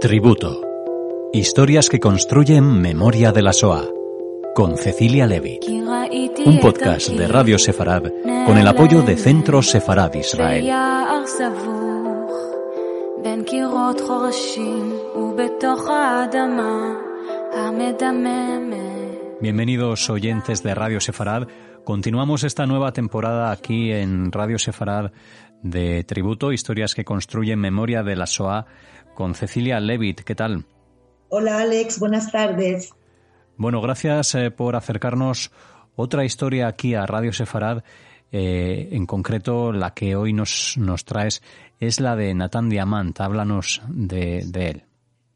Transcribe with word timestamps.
Tributo. 0.00 0.60
Historias 1.32 1.88
que 1.88 1.98
construyen 1.98 2.80
memoria 2.80 3.32
de 3.32 3.42
la 3.42 3.52
SOA. 3.52 3.84
Con 4.54 4.76
Cecilia 4.76 5.26
Levy. 5.26 5.58
Un 6.46 6.60
podcast 6.60 7.08
de 7.08 7.26
Radio 7.26 7.58
Sefarad 7.58 8.04
con 8.46 8.56
el 8.56 8.68
apoyo 8.68 9.02
de 9.02 9.16
Centro 9.16 9.60
Sefarad 9.60 10.14
Israel. 10.14 10.64
Bienvenidos 19.40 20.10
oyentes 20.10 20.62
de 20.62 20.74
Radio 20.76 21.00
Sefarad. 21.00 21.48
Continuamos 21.88 22.44
esta 22.44 22.66
nueva 22.66 22.92
temporada 22.92 23.50
aquí 23.50 23.92
en 23.92 24.30
Radio 24.30 24.58
Sefarad 24.58 25.10
de 25.62 26.04
Tributo, 26.04 26.52
historias 26.52 26.94
que 26.94 27.06
construyen 27.06 27.58
memoria 27.58 28.02
de 28.02 28.14
la 28.14 28.26
SOA 28.26 28.66
con 29.14 29.34
Cecilia 29.34 29.80
Levitt. 29.80 30.20
¿Qué 30.20 30.34
tal? 30.34 30.66
Hola 31.30 31.62
Alex, 31.62 31.98
buenas 31.98 32.30
tardes. 32.30 32.90
Bueno, 33.56 33.80
gracias 33.80 34.34
eh, 34.34 34.50
por 34.50 34.76
acercarnos 34.76 35.50
otra 35.96 36.26
historia 36.26 36.68
aquí 36.68 36.94
a 36.94 37.06
Radio 37.06 37.32
Sefarad. 37.32 37.82
Eh, 38.32 38.90
en 38.92 39.06
concreto, 39.06 39.72
la 39.72 39.94
que 39.94 40.14
hoy 40.14 40.34
nos, 40.34 40.74
nos 40.76 41.06
traes 41.06 41.40
es 41.80 42.00
la 42.00 42.16
de 42.16 42.34
Natán 42.34 42.68
Diamant. 42.68 43.18
Háblanos 43.18 43.80
de, 43.88 44.40
él. 44.40 44.84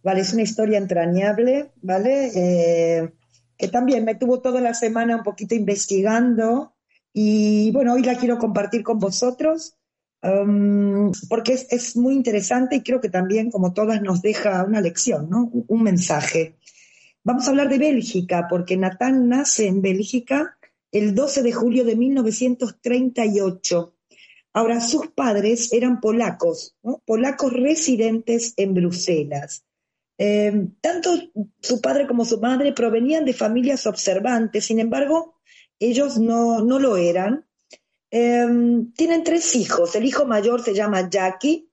Vale, 0.04 0.20
es 0.20 0.34
una 0.34 0.42
historia 0.42 0.76
entrañable, 0.76 1.70
¿vale? 1.80 2.30
Eh, 2.36 3.12
que 3.62 3.68
también 3.68 4.04
me 4.04 4.16
tuvo 4.16 4.40
toda 4.40 4.60
la 4.60 4.74
semana 4.74 5.18
un 5.18 5.22
poquito 5.22 5.54
investigando 5.54 6.74
y 7.12 7.70
bueno, 7.70 7.92
hoy 7.92 8.02
la 8.02 8.18
quiero 8.18 8.36
compartir 8.36 8.82
con 8.82 8.98
vosotros 8.98 9.76
um, 10.20 11.12
porque 11.28 11.52
es, 11.70 11.96
muy 11.96 12.14
interesante 12.14 12.74
y 12.74 12.82
creo 12.82 13.00
que 13.00 13.08
también, 13.08 13.52
como 13.52 13.72
todas, 13.72 14.02
nos 14.02 14.20
deja 14.20 14.64
una 14.64 14.80
lección, 14.80 15.30
¿no? 15.30 15.48
Un 15.68 15.82
mensaje. 15.84 16.56
Vamos 17.22 17.46
a 17.46 17.50
hablar 17.50 17.68
de 17.68 17.78
Bélgica, 17.78 18.48
porque 18.50 18.76
Natán 18.76 19.28
nace 19.28 19.68
en 19.68 19.80
Bélgica 19.80 20.58
el 20.90 21.14
12 21.14 21.44
de 21.44 21.52
julio 21.52 21.84
de 21.84 21.94
1938. 21.94 23.94
Ahora, 24.54 24.80
sus 24.80 25.06
padres 25.06 25.72
eran 25.72 26.00
polacos, 26.00 26.74
polacos 27.04 27.52
residentes 27.52 28.54
en 28.56 28.74
Bruselas. 28.74 29.64
Em, 30.24 30.76
tanto 30.80 31.10
su 31.60 31.80
padre 31.80 32.06
como 32.06 32.24
su 32.24 32.38
madre 32.38 32.72
provenían 32.72 33.24
de 33.24 33.32
familias 33.32 33.88
observantes, 33.88 34.66
sin 34.66 34.78
embargo, 34.78 35.40
ellos 35.80 36.16
no, 36.16 36.60
lo 36.60 36.96
eran. 36.96 37.44
Em, 38.08 38.92
tienen 38.92 39.24
tres 39.24 39.56
hijos. 39.56 39.96
El 39.96 40.04
hijo 40.04 40.24
mayor 40.24 40.62
se 40.62 40.74
llama 40.74 41.10
Jackie, 41.10 41.68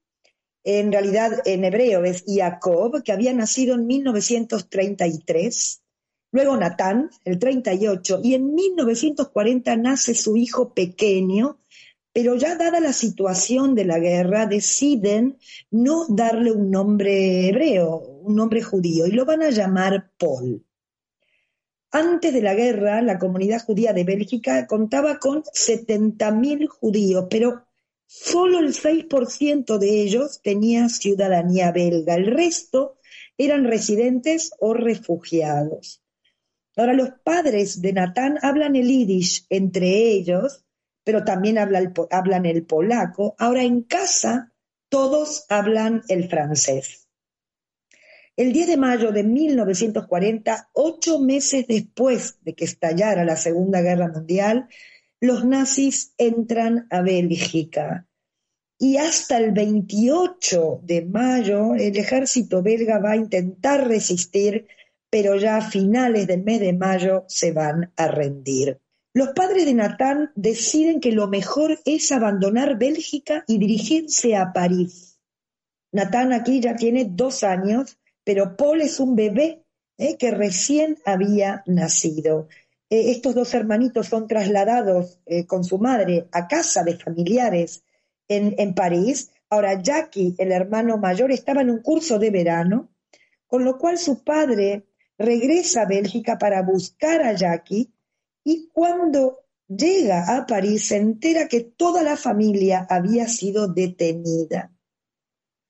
en 0.64 0.92
realidad 0.92 1.44
en 1.45 1.64
hebreo 1.64 2.03
es 2.03 2.23
Jacob, 2.25 3.03
que 3.03 3.11
había 3.11 3.33
nacido 3.33 3.75
en 3.75 3.86
1933. 3.86 5.83
Luego 6.31 6.58
Natán, 6.58 7.11
el 7.25 7.38
38, 7.38 8.22
y 8.23 8.33
en 8.33 8.55
1940 8.55 9.77
nace 9.77 10.16
su 10.16 10.38
hijo 10.38 10.73
pequeño, 10.73 11.59
pero 12.13 12.35
ya 12.35 12.55
dada 12.55 12.79
la 12.79 12.93
situación 12.93 13.75
de 13.75 13.85
la 13.85 13.99
guerra, 13.99 14.45
deciden 14.45 15.38
no 15.69 16.05
darle 16.09 16.52
un 16.52 16.71
nombre 16.71 17.47
hebreo, 17.47 17.97
un 17.97 18.35
nombre 18.35 18.61
judío, 18.61 19.05
y 19.05 19.11
lo 19.11 19.25
van 19.25 19.43
a 19.43 19.52
llamar 19.52 20.11
Paul. 20.17 20.65
Antes 21.91 22.33
de 22.33 22.41
la 22.41 22.53
guerra, 22.53 23.02
la 23.02 23.17
comunidad 23.17 23.63
judía 23.63 23.93
de 23.93 24.03
Bélgica 24.03 24.67
contaba 24.67 25.17
con 25.17 25.43
70.000 25.43 26.67
judíos, 26.67 27.25
pero 27.30 27.65
solo 28.05 28.59
el 28.59 28.73
6% 28.73 29.77
de 29.77 30.02
ellos 30.02 30.41
tenía 30.43 30.89
ciudadanía 30.89 31.71
belga, 31.71 32.15
el 32.15 32.27
resto 32.27 32.97
eran 33.37 33.63
residentes 33.65 34.52
o 34.59 34.73
refugiados. 34.73 36.03
Ahora, 36.75 36.93
los 36.93 37.09
padres 37.23 37.81
de 37.81 37.93
Natán 37.93 38.37
hablan 38.41 38.75
el 38.75 38.87
yiddish 38.87 39.45
entre 39.49 39.87
ellos, 40.11 40.64
pero 41.09 41.23
también 41.23 41.58
hablan 41.58 42.45
el 42.45 42.65
polaco. 42.67 43.36
Ahora 43.39 43.64
en 43.64 43.81
casa 43.81 44.53
todos 44.89 45.45
hablan 45.49 46.03
el 46.08 46.30
francés. 46.30 47.08
El 48.36 48.53
10 48.53 48.67
de 48.67 48.77
mayo 48.77 49.11
de 49.11 49.23
1940, 49.23 50.69
ocho 50.73 51.19
meses 51.19 51.65
después 51.65 52.37
de 52.43 52.53
que 52.53 52.65
estallara 52.65 53.25
la 53.25 53.37
Segunda 53.37 53.81
Guerra 53.81 54.09
Mundial, 54.09 54.67
los 55.19 55.45
nazis 55.45 56.14
entran 56.19 56.86
a 56.92 57.02
Bélgica. 57.02 58.05
Y 58.77 58.98
hasta 58.98 59.39
el 59.39 59.52
28 59.52 60.81
de 60.83 61.05
mayo, 61.05 61.73
el 61.73 61.98
ejército 61.98 62.61
belga 62.61 62.99
va 62.99 63.14
a 63.14 63.17
intentar 63.17 63.87
resistir, 63.87 64.67
pero 65.09 65.37
ya 65.37 65.58
a 65.58 65.71
finales 65.71 66.27
del 66.27 66.43
mes 66.43 66.59
de 66.59 66.73
mayo 66.73 67.25
se 67.27 67.52
van 67.52 67.92
a 67.95 68.08
rendir. 68.09 68.80
Los 69.19 69.33
padres 69.33 69.65
de 69.65 69.73
Natán 69.73 70.31
deciden 70.35 71.02
que 71.02 71.11
lo 71.11 71.27
mejor 71.27 71.77
es 71.83 72.13
abandonar 72.13 72.77
Bélgica 72.77 73.43
y 73.47 73.57
dirigirse 73.57 74.37
a 74.37 74.53
París. 74.53 75.19
Natán 75.91 76.31
aquí 76.31 76.61
ya 76.61 76.77
tiene 76.77 77.03
dos 77.03 77.43
años, 77.43 77.97
pero 78.23 78.55
Paul 78.55 78.80
es 78.80 78.97
un 79.02 79.17
bebé 79.17 79.65
eh, 79.97 80.15
que 80.15 80.31
recién 80.31 80.99
había 81.03 81.63
nacido. 81.65 82.47
Eh, 82.89 83.11
estos 83.11 83.35
dos 83.35 83.53
hermanitos 83.53 84.07
son 84.07 84.25
trasladados 84.25 85.19
eh, 85.25 85.45
con 85.45 85.65
su 85.65 85.80
madre 85.80 86.30
a 86.31 86.47
casa 86.47 86.86
de 86.86 86.95
familiares 86.95 87.83
en, 88.30 88.55
en 88.57 88.73
París. 88.73 89.33
Ahora, 89.49 89.81
Jackie, 89.81 90.36
el 90.37 90.53
hermano 90.53 90.97
mayor, 90.97 91.33
estaba 91.33 91.59
en 91.59 91.71
un 91.71 91.81
curso 91.81 92.19
de 92.19 92.31
verano, 92.31 92.87
con 93.47 93.65
lo 93.65 93.77
cual 93.77 93.97
su 93.97 94.23
padre 94.23 94.86
regresa 95.17 95.81
a 95.81 95.87
Bélgica 95.87 96.37
para 96.37 96.61
buscar 96.61 97.21
a 97.21 97.33
Jackie 97.33 97.91
y 98.44 98.67
cuando 98.73 99.39
llega 99.67 100.36
a 100.36 100.45
París 100.45 100.88
se 100.88 100.98
entera 100.98 101.48
que 101.48 101.61
toda 101.61 102.04
la 102.04 102.17
familia 102.17 102.88
había 102.89 103.27
sido 103.27 103.67
detenida. 103.67 104.73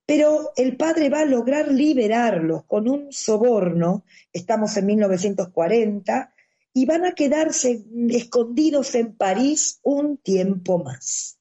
Pero 0.06 0.52
el 0.56 0.76
padre 0.76 1.10
va 1.10 1.22
a 1.22 1.26
lograr 1.26 1.72
liberarlos 1.72 2.64
con 2.66 2.90
un 2.90 3.12
soborno, 3.12 4.06
estamos 4.34 4.76
en 4.78 4.88
1940, 4.88 6.34
y 6.74 6.86
van 6.86 7.06
a 7.06 7.14
quedarse 7.14 7.84
escondidos 8.10 8.96
en 8.96 9.16
París 9.16 9.80
un 9.84 10.18
tiempo 10.18 10.84
más. 10.84 11.38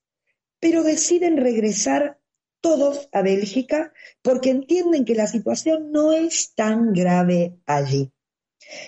Pero 0.60 0.82
deciden 0.82 1.36
regresar 1.36 2.18
todos 2.60 3.08
a 3.12 3.22
Bélgica 3.22 3.92
porque 4.22 4.50
entienden 4.50 5.04
que 5.04 5.14
la 5.14 5.26
situación 5.26 5.92
no 5.92 6.12
es 6.12 6.54
tan 6.54 6.92
grave 6.92 7.58
allí. 7.66 8.12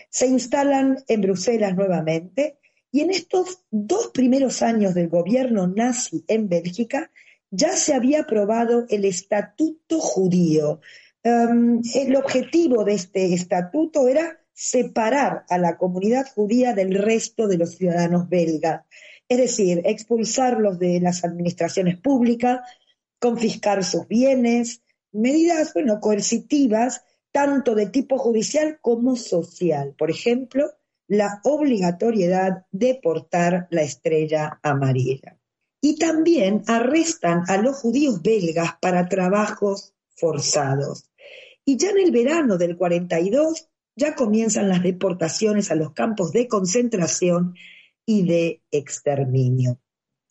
Se 0.09 0.27
instalan 0.27 1.03
en 1.09 1.21
Bruselas 1.21 1.75
nuevamente 1.75 2.59
y 2.93 3.01
en 3.01 3.11
estos 3.11 3.65
dos 3.71 4.09
primeros 4.09 4.63
años 4.63 4.95
del 4.95 5.09
gobierno 5.09 5.67
nazi 5.67 6.25
en 6.29 6.49
Bélgica 6.49 7.11
ya 7.51 7.73
se 7.73 7.95
había 7.95 8.21
aprobado 8.21 8.87
el 8.89 9.05
Estatuto 9.05 10.01
Judío. 10.01 10.81
Em, 11.23 11.81
el 11.95 12.17
objetivo 12.17 12.85
de 12.85 12.95
este 12.95 13.35
estatuto 13.35 14.09
era 14.09 14.41
separar 14.53 15.45
a 15.49 15.59
la 15.59 15.77
comunidad 15.77 16.27
judía 16.35 16.75
del 16.75 16.95
resto 16.95 17.49
de 17.49 17.59
los 17.59 17.77
ciudadanos 17.77 18.29
belgas, 18.29 18.85
es 19.29 19.39
decir, 19.39 19.83
expulsarlos 19.85 20.79
de 20.79 21.01
las 21.01 21.25
administraciones 21.25 21.99
públicas, 21.99 22.61
confiscar 23.19 23.85
sus 23.85 24.07
bienes, 24.09 24.83
medidas 25.13 25.75
bueno, 25.75 26.01
coercitivas 26.01 27.03
tanto 27.33 27.75
de 27.75 27.87
tipo 27.87 28.19
judicial 28.19 28.79
como 28.81 29.17
social. 29.17 29.95
Por 29.97 30.11
ejemplo, 30.11 30.71
la 31.07 31.41
obligatoriedad 31.45 32.67
de 32.71 33.01
portar 33.03 33.67
la 33.71 33.83
estrella 33.83 34.61
amarilla. 34.63 35.39
Y 35.81 35.99
también 35.99 36.63
arrestan 36.67 37.43
a 37.49 37.57
los 37.57 37.77
judíos 37.77 38.23
belgas 38.23 38.77
para 38.81 39.09
trabajos 39.09 39.95
forzados. 40.15 41.11
Y 41.65 41.79
ya 41.79 41.91
en 41.91 41.99
el 41.99 42.11
verano 42.11 42.59
del 42.59 42.77
42 42.77 43.69
ya 43.97 44.15
comienzan 44.15 44.69
las 44.69 44.83
deportaciones 44.83 45.71
a 45.71 45.75
los 45.75 45.93
campos 45.93 46.33
de 46.33 46.49
concentración 46.49 47.55
y 48.07 48.27
de 48.27 48.63
exterminio. 48.71 49.81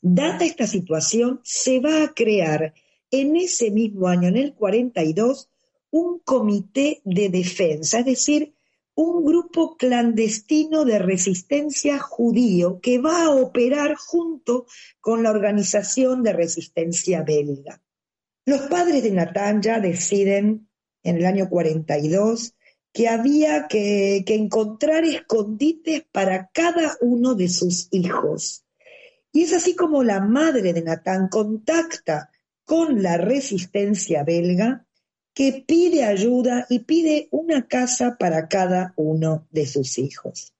Dada 0.01 0.45
esta 0.45 0.65
situación, 0.65 1.41
se 1.43 1.79
va 1.79 2.03
a 2.03 2.13
crear 2.13 2.73
en 3.11 3.35
ese 3.35 3.69
mismo 3.71 4.07
año, 4.07 4.29
en 4.29 4.37
el 4.37 4.53
42, 4.53 5.49
un 5.91 6.19
comité 6.19 7.01
de 7.03 7.29
defensa, 7.29 7.99
es 7.99 8.05
decir, 8.05 8.53
un 8.95 9.23
grupo 9.23 9.77
clandestino 9.77 10.83
de 10.83 10.99
resistencia 10.99 11.99
judío 11.99 12.81
que 12.81 12.99
va 12.99 13.23
a 13.23 13.29
operar 13.29 13.95
junto 13.95 14.65
con 14.99 15.23
la 15.23 15.31
organización 15.31 16.21
de 16.21 16.33
resistencia 16.33 17.23
belga. 17.23 17.81
Los 18.45 18.61
padres 18.63 19.03
de 19.03 19.11
Natán 19.11 19.61
ya 19.61 19.79
deciden 19.79 20.67
en 21.03 21.17
el 21.17 21.25
año 21.25 21.47
42 21.47 22.55
que 22.91 23.07
había 23.07 23.67
que, 23.67 24.23
que 24.25 24.35
encontrar 24.35 25.05
escondites 25.05 26.03
para 26.11 26.49
cada 26.51 26.97
uno 26.99 27.35
de 27.35 27.47
sus 27.47 27.87
hijos. 27.91 28.65
Y 29.31 29.43
es 29.43 29.53
así 29.53 29.75
como 29.75 30.03
la 30.03 30.19
madre 30.19 30.73
de 30.73 30.81
Natán 30.81 31.29
contacta 31.29 32.31
con 32.65 33.01
la 33.01 33.15
resistencia 33.15 34.23
belga 34.23 34.85
que 35.39 35.63
pide 35.65 36.03
ayuda 36.03 36.65
y 36.69 36.79
pide 36.79 37.29
una 37.31 37.65
casa 37.65 38.17
para 38.19 38.49
cada 38.49 38.93
uno 38.97 39.47
de 39.51 39.65
sus 39.65 39.97
hijos. 39.97 40.53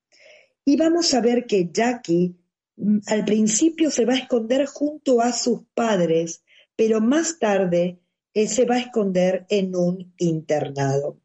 Y 0.63 0.77
vamos 0.77 1.13
a 1.13 1.19
ver 1.19 1.45
que 1.45 1.69
Jackie 1.69 2.37
mm, 2.77 2.99
al 3.07 3.25
principio 3.25 3.91
se 3.91 4.05
va 4.05 4.13
a 4.13 4.19
esconder 4.19 4.67
junto 4.67 5.19
a 5.19 5.33
sus 5.33 5.63
padres, 5.73 6.45
pero 6.77 7.01
más 7.01 7.39
tarde 7.39 7.99
eh, 8.33 8.47
se 8.47 8.63
va 8.63 8.75
a 8.75 8.79
esconder 8.79 9.45
en 9.49 9.75
un 9.75 10.13
internado. 10.17 11.19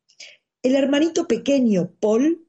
El 0.60 0.74
hermanito 0.74 1.28
pequeño, 1.28 1.92
Paul, 2.00 2.48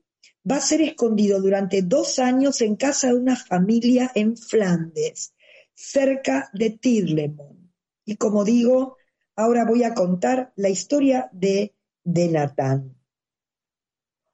va 0.50 0.56
a 0.56 0.60
ser 0.60 0.82
escondido 0.82 1.40
durante 1.40 1.84
dos 1.84 2.18
años 2.18 2.62
en 2.62 2.78
casa 2.78 3.10
de 3.10 3.14
una 3.14 3.36
familia 3.36 4.12
en 4.16 4.38
Flandes, 4.38 5.36
cerca 5.76 6.50
de 6.52 6.72
Tirlemont. 6.72 7.70
Y 8.06 8.16
como 8.16 8.44
digo, 8.44 8.98
ahora 9.36 9.66
voy 9.66 9.84
a 9.84 9.94
contar 9.94 10.54
la 10.56 10.70
historia 10.70 11.30
de, 11.32 11.74
Natán. 12.04 12.96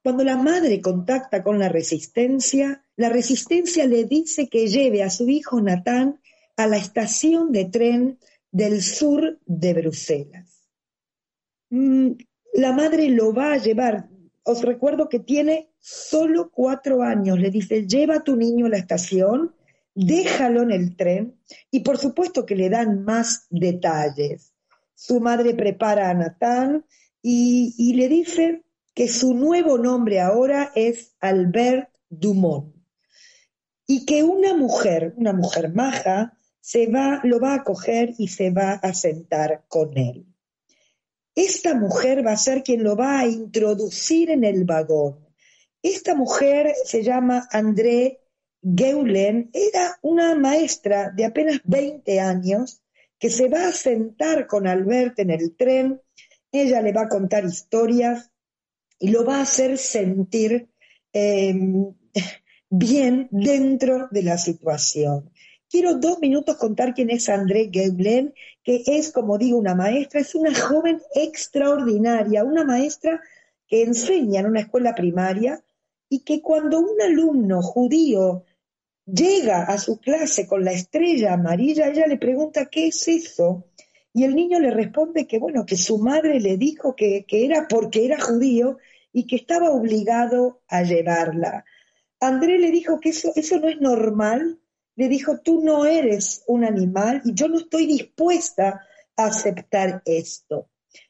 Cuando 0.04 0.24
la 0.24 0.36
madre 0.36 0.82
contacta 0.82 1.44
con 1.44 1.60
la 1.60 1.70
resistencia, 1.70 2.84
la 2.96 3.10
resistencia 3.10 3.86
le 3.86 4.06
dice 4.06 4.50
que 4.50 4.68
lleve 4.68 5.04
a 5.04 5.10
su 5.10 5.30
hijo 5.30 5.62
Natán 5.62 6.20
a 6.58 6.68
la 6.68 6.78
estación 6.78 7.52
de 7.52 7.66
tren 7.66 8.20
del 8.52 8.82
sur 8.82 9.40
de 9.46 9.74
Bruselas. 9.74 10.68
Mm, 11.70 12.12
la 12.54 12.74
madre 12.74 13.10
lo 13.10 13.34
va 13.34 13.54
a 13.54 13.58
llevar. 13.58 14.10
Os 14.44 14.62
recuerdo 14.64 15.08
que 15.08 15.20
tiene 15.20 15.72
solo 15.80 16.52
cuatro 16.52 17.04
años. 17.04 17.40
Le 17.40 17.52
dice, 17.52 17.88
lleva 17.88 18.18
a 18.18 18.24
tu 18.24 18.36
niño 18.36 18.66
a 18.66 18.70
la 18.70 18.78
estación, 18.78 19.56
déjalo 19.96 20.64
en 20.64 20.72
el 20.72 20.96
tren 20.96 21.40
y 21.70 21.82
por 21.82 21.98
supuesto 21.98 22.46
que 22.46 22.56
le 22.56 22.70
dan 22.70 23.04
más 23.06 23.46
detalles. 23.50 24.51
Su 25.04 25.20
madre 25.20 25.56
prepara 25.56 26.12
a 26.12 26.14
Natán 26.14 26.86
y, 27.24 27.94
le 27.96 28.08
dice 28.08 28.64
que 28.94 29.08
su 29.08 29.34
nuevo 29.34 29.80
nombre 29.80 30.20
ahora 30.20 30.72
es 30.76 31.16
Albert 31.20 31.90
Dumont 32.08 32.76
y 33.88 34.06
que 34.06 34.24
una 34.24 34.54
mujer, 34.54 35.16
una 35.18 35.34
mujer 35.34 35.74
maja, 35.74 36.38
se 36.60 36.86
va, 36.86 37.20
lo 37.24 37.40
va 37.40 37.56
a 37.56 37.64
coger 37.64 38.14
y 38.20 38.28
se 38.28 38.52
va 38.52 38.74
a 38.74 38.94
sentar 38.94 39.66
con 39.68 39.98
él. 39.98 40.28
Esta 41.34 41.74
mujer 41.74 42.24
va 42.24 42.34
a 42.34 42.38
ser 42.38 42.62
quien 42.62 42.84
lo 42.84 42.96
va 42.96 43.22
a 43.22 43.28
introducir 43.28 44.30
en 44.30 44.44
el 44.44 44.66
vagón. 44.66 45.28
Esta 45.82 46.14
mujer 46.14 46.76
se 46.86 47.02
llama 47.02 47.48
André 47.50 48.22
Geulen, 48.62 49.50
era 49.52 49.98
una 50.04 50.36
maestra 50.36 51.10
de 51.10 51.26
apenas 51.26 51.60
20 51.64 52.20
años 52.20 52.84
que 53.22 53.30
se 53.30 53.48
va 53.50 53.68
a 53.68 53.72
sentar 53.72 54.48
con 54.48 54.66
Albert 54.66 55.20
en 55.20 55.30
el 55.30 55.56
tren. 55.56 56.02
Ella 56.52 56.82
le 56.82 56.92
va 56.92 57.04
a 57.04 57.08
contar 57.08 57.46
historias 57.46 58.32
y 58.98 59.12
lo 59.12 59.24
va 59.24 59.38
a 59.38 59.44
hacer 59.44 59.78
sentir 59.78 60.70
em, 61.14 61.94
bien 62.70 63.28
dentro 63.30 64.08
de 64.10 64.24
la 64.24 64.40
situación. 64.40 65.30
Quiero 65.70 66.00
dos 66.00 66.20
minutos 66.20 66.58
contar 66.58 66.96
quién 66.96 67.12
es 67.12 67.30
André 67.30 67.70
Geblen, 67.72 68.34
que 68.64 68.82
es, 68.88 69.12
como 69.12 69.38
digo, 69.38 69.60
una 69.60 69.76
maestra, 69.76 70.20
es 70.20 70.34
una 70.34 70.54
joven 70.60 71.00
extraordinaria, 71.14 72.44
una 72.44 72.64
maestra 72.64 73.22
que 73.68 73.84
enseña 73.84 74.40
en 74.40 74.48
una 74.48 74.62
escuela 74.62 74.96
primaria 74.96 75.64
y 76.10 76.22
que 76.24 76.42
cuando 76.42 76.80
un 76.80 77.00
alumno 77.00 77.62
judío 77.62 78.46
llega 79.06 79.64
a 79.64 79.78
su 79.78 80.00
clase 80.00 80.48
con 80.48 80.64
la 80.64 80.72
estrella 80.72 81.34
amarilla, 81.34 81.90
ella 81.90 82.08
le 82.08 82.18
pregunta 82.18 82.68
qué 82.68 82.88
es 82.88 83.08
eso 83.08 83.66
y 84.14 84.24
el 84.24 84.36
niño 84.36 84.60
le 84.60 84.72
responde 84.72 85.28
que 85.28 85.40
bueno, 85.40 85.66
que 85.66 85.78
su 85.78 85.98
madre 85.98 86.40
le 86.40 86.58
dijo 86.58 86.96
que, 86.96 87.26
que 87.28 87.46
era 87.46 87.68
porque 87.68 88.06
era 88.06 88.20
judío 88.20 88.78
y 89.14 89.28
que 89.28 89.38
estaba 89.38 89.72
obligado 89.72 90.62
a 90.68 90.84
llevarla. 90.84 91.66
André 92.20 92.60
le 92.60 92.72
dijo 92.72 93.00
que 93.00 93.10
eso, 93.10 93.32
eso 93.36 93.60
no 93.60 93.68
es 93.68 93.80
normal, 93.80 94.60
le 94.96 95.08
dijo, 95.08 95.40
tú 95.40 95.64
no 95.64 95.86
eres 95.86 96.44
un 96.48 96.64
animal 96.64 97.22
y 97.26 97.34
yo 97.34 97.48
no 97.48 97.58
estoy 97.58 97.88
dispuesta 97.88 98.86
a 99.16 99.26
aceptar 99.26 100.02
esto. 100.06 100.70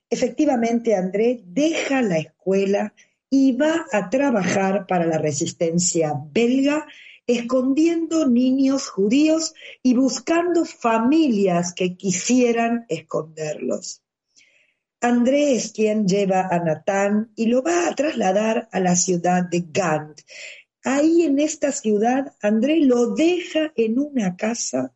Efectivamente, 0.09 0.95
André 0.95 1.41
deja 1.43 2.01
la 2.01 2.17
escuela 2.17 2.93
y 3.29 3.53
va 3.53 3.85
a 3.91 4.09
trabajar 4.09 4.85
para 4.85 5.05
la 5.05 5.17
resistencia 5.17 6.13
belga, 6.31 6.85
escondiendo 7.33 8.27
niños 8.27 8.89
judíos 8.89 9.53
y 9.83 9.95
buscando 9.95 10.65
familias 10.65 11.73
que 11.73 11.95
quisieran 11.95 12.85
esconderlos. 12.89 14.01
André 14.99 15.55
es 15.55 15.71
quien 15.71 16.07
lleva 16.07 16.47
a 16.49 16.59
Natán 16.59 17.31
y 17.35 17.47
lo 17.47 17.63
va 17.63 17.87
a 17.87 17.95
trasladar 17.95 18.69
a 18.71 18.79
la 18.79 18.95
ciudad 18.95 19.43
de 19.43 19.65
Gand. 19.71 20.15
Ahí 20.83 21.23
en 21.23 21.39
esta 21.39 21.71
ciudad, 21.71 22.33
André 22.41 22.81
lo 22.81 23.15
deja 23.15 23.71
en 23.75 23.97
una 23.97 24.35
casa 24.35 24.93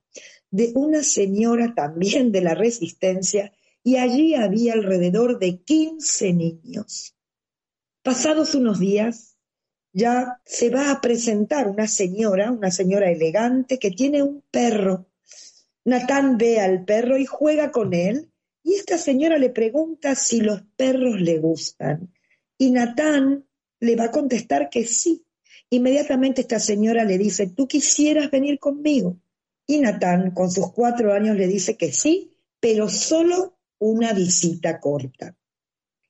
de 0.52 0.72
una 0.76 1.04
señora 1.04 1.74
también 1.76 2.32
de 2.32 2.42
la 2.42 2.54
resistencia 2.54 3.52
y 3.84 3.98
allí 3.98 4.36
había 4.36 4.74
alrededor 4.74 5.38
de 5.40 5.60
15 5.60 6.34
niños. 6.34 7.16
Pasados 8.04 8.56
unos 8.56 8.80
días, 8.80 9.35
ya 9.96 10.42
se 10.44 10.70
va 10.70 10.92
a 10.92 11.00
presentar 11.00 11.70
una 11.70 11.88
señora, 11.88 12.52
una 12.52 12.70
señora 12.70 13.10
elegante 13.10 13.80
que 13.80 13.92
tiene 13.92 14.22
un 14.22 14.44
perro. 14.52 15.06
Natán 15.86 16.38
ve 16.38 16.60
al 16.60 16.84
perro 16.84 17.18
y 17.18 17.26
juega 17.26 17.72
con 17.72 17.94
él 17.94 18.30
y 18.62 18.74
esta 18.74 18.98
señora 18.98 19.38
le 19.38 19.52
pregunta 19.52 20.14
si 20.16 20.42
los 20.42 20.64
perros 20.76 21.22
le 21.22 21.40
gustan. 21.40 22.12
Y 22.58 22.72
Natán 22.72 23.46
le 23.80 23.96
va 23.96 24.06
a 24.06 24.12
contestar 24.12 24.70
que 24.70 24.84
sí. 24.84 25.24
Inmediatamente 25.70 26.42
esta 26.42 26.60
señora 26.60 27.06
le 27.06 27.18
dice, 27.18 27.48
¿tú 27.48 27.66
quisieras 27.66 28.30
venir 28.30 28.60
conmigo? 28.60 29.18
Y 29.66 29.80
Natán, 29.80 30.32
con 30.32 30.52
sus 30.52 30.74
cuatro 30.74 31.14
años, 31.14 31.38
le 31.38 31.48
dice 31.48 31.78
que 31.78 31.94
sí, 31.94 32.36
pero 32.60 32.90
solo 32.90 33.58
una 33.80 34.12
visita 34.12 34.78
corta. 34.82 35.38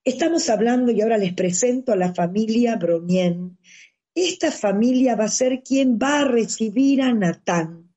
Estamos 0.05 0.51
hablando 0.51 0.91
y 0.91 1.01
ahora 1.01 1.17
les 1.17 1.33
presento 1.33 1.91
a 1.91 1.95
la 1.95 2.13
familia 2.13 2.75
Bronien. 2.75 3.57
Esta 4.13 4.51
familia 4.51 5.15
va 5.15 5.23
a 5.23 5.29
ser 5.29 5.63
quien 5.63 5.97
va 5.97 6.19
a 6.19 6.25
recibir 6.25 7.01
a 7.01 7.11
Natán. 7.11 7.91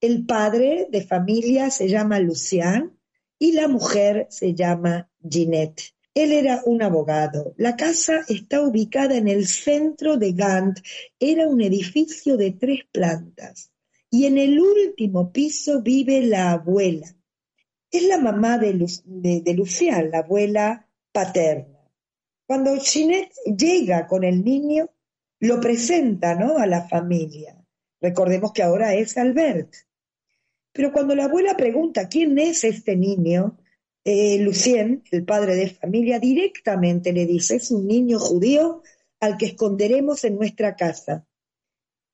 El 0.00 0.24
padre 0.24 0.88
de 0.90 1.02
familia 1.02 1.68
se 1.70 1.86
llama 1.86 2.18
Lucián 2.18 2.98
y 3.38 3.52
la 3.52 3.68
mujer 3.68 4.26
se 4.30 4.54
llama 4.54 5.10
Ginette. 5.22 5.94
Él 6.14 6.32
era 6.32 6.62
un 6.64 6.82
abogado. 6.82 7.54
La 7.58 7.76
casa 7.76 8.24
está 8.26 8.62
ubicada 8.62 9.18
en 9.18 9.28
el 9.28 9.46
centro 9.46 10.16
de 10.16 10.32
Gant. 10.32 10.78
Era 11.18 11.46
un 11.46 11.60
edificio 11.60 12.38
de 12.38 12.52
tres 12.52 12.80
plantas. 12.90 13.70
Y 14.10 14.24
en 14.24 14.38
el 14.38 14.58
último 14.58 15.30
piso 15.30 15.82
vive 15.82 16.22
la 16.22 16.52
abuela. 16.52 17.14
Es 17.90 18.04
la 18.04 18.16
mamá 18.16 18.56
de, 18.56 18.72
Lucián, 19.54 20.10
la 20.10 20.20
abuela 20.20 20.86
paterna. 21.12 21.78
Cuando 22.46 22.76
Ginette 22.76 23.34
llega 23.56 24.06
con 24.06 24.24
el 24.24 24.44
niño, 24.44 24.90
lo 25.38 25.60
presenta 25.60 26.34
¿no? 26.34 26.58
a 26.58 26.66
la 26.66 26.88
familia. 26.88 27.56
Recordemos 28.00 28.52
que 28.52 28.62
ahora 28.62 28.94
es 28.94 29.16
Albert. 29.16 29.74
Pero 30.72 30.92
cuando 30.92 31.14
la 31.14 31.24
abuela 31.24 31.56
pregunta 31.56 32.08
quién 32.08 32.38
es 32.38 32.64
este 32.64 32.96
niño, 32.96 33.58
eh, 34.04 34.38
Lucien, 34.40 35.02
el 35.10 35.24
padre 35.24 35.56
de 35.56 35.68
familia, 35.68 36.18
directamente 36.18 37.12
le 37.12 37.26
dice, 37.26 37.56
es 37.56 37.70
un 37.70 37.86
niño 37.86 38.18
judío 38.18 38.82
al 39.20 39.36
que 39.36 39.46
esconderemos 39.46 40.24
en 40.24 40.36
nuestra 40.36 40.74
casa. 40.76 41.26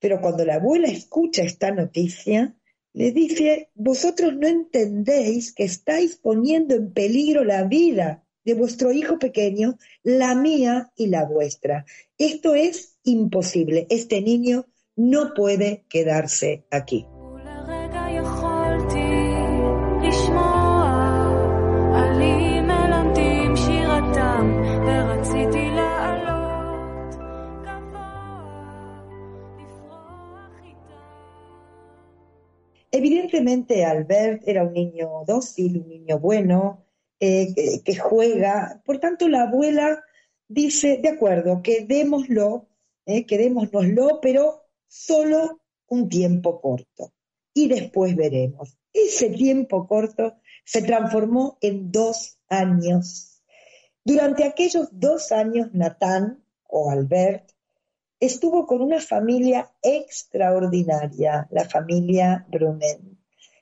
Pero 0.00 0.21
cuando 0.21 0.45
la 0.45 0.57
abuela 0.57 0.88
escucha 0.88 1.43
esta 1.43 1.71
noticia, 1.71 2.55
le 2.93 3.12
dice, 3.12 3.71
vosotros 3.75 4.35
no 4.37 4.49
entendéis 4.49 5.53
que 5.53 5.65
estáis 5.65 6.17
poniendo 6.17 6.75
en 6.75 6.93
peligro 6.93 7.45
la 7.45 7.65
vida 7.65 8.25
de 8.47 8.55
vuestro 8.55 8.93
hijo 8.93 9.19
pequeño, 9.19 9.76
la 10.05 10.37
mía 10.37 10.93
y 10.97 11.09
la 11.09 11.25
vuestra. 11.25 11.85
Esto 12.17 12.55
es 12.55 12.97
imposible. 13.03 13.88
Este 13.91 14.23
niño 14.23 14.67
no 14.95 15.35
puede 15.35 15.85
quedarse 15.88 16.65
aquí. 16.71 17.07
Evidentemente 32.93 33.85
Albert 33.85 34.43
era 34.47 34.62
un 34.62 34.73
niño 34.73 35.25
dócil, 35.26 35.79
un 35.81 35.88
niño 35.88 36.19
bueno, 36.19 36.86
eh, 37.20 37.82
que, 37.85 37.96
juega. 37.96 38.82
Por 38.85 38.99
tanto, 38.99 39.28
la 39.28 39.42
abuela 39.42 40.02
dice, 40.49 40.99
de 40.99 41.08
acuerdo, 41.11 41.62
quedémoslo, 41.62 42.68
eh, 43.06 43.25
quedémoslo, 43.26 44.20
pero 44.20 44.62
solo 44.87 45.61
un 45.88 46.08
tiempo 46.08 46.61
corto. 46.61 47.12
Y 47.54 47.68
después 47.68 48.14
veremos. 48.16 48.76
Ese 48.92 49.30
tiempo 49.30 49.87
corto 49.87 50.35
se 50.64 50.82
transformó 50.82 51.58
en 51.61 51.90
dos 51.90 52.38
años. 52.49 53.42
Durante 54.04 54.44
aquellos 54.44 54.88
dos 54.92 55.32
años, 55.32 55.73
Natán 55.73 56.44
o 56.68 56.90
Albert 56.90 57.50
estuvo 58.20 58.66
con 58.66 58.80
una 58.80 59.00
familia 59.00 59.70
extraordinaria, 59.82 61.46
la 61.50 61.68
familia 61.68 62.46
Brunen. 62.49 63.18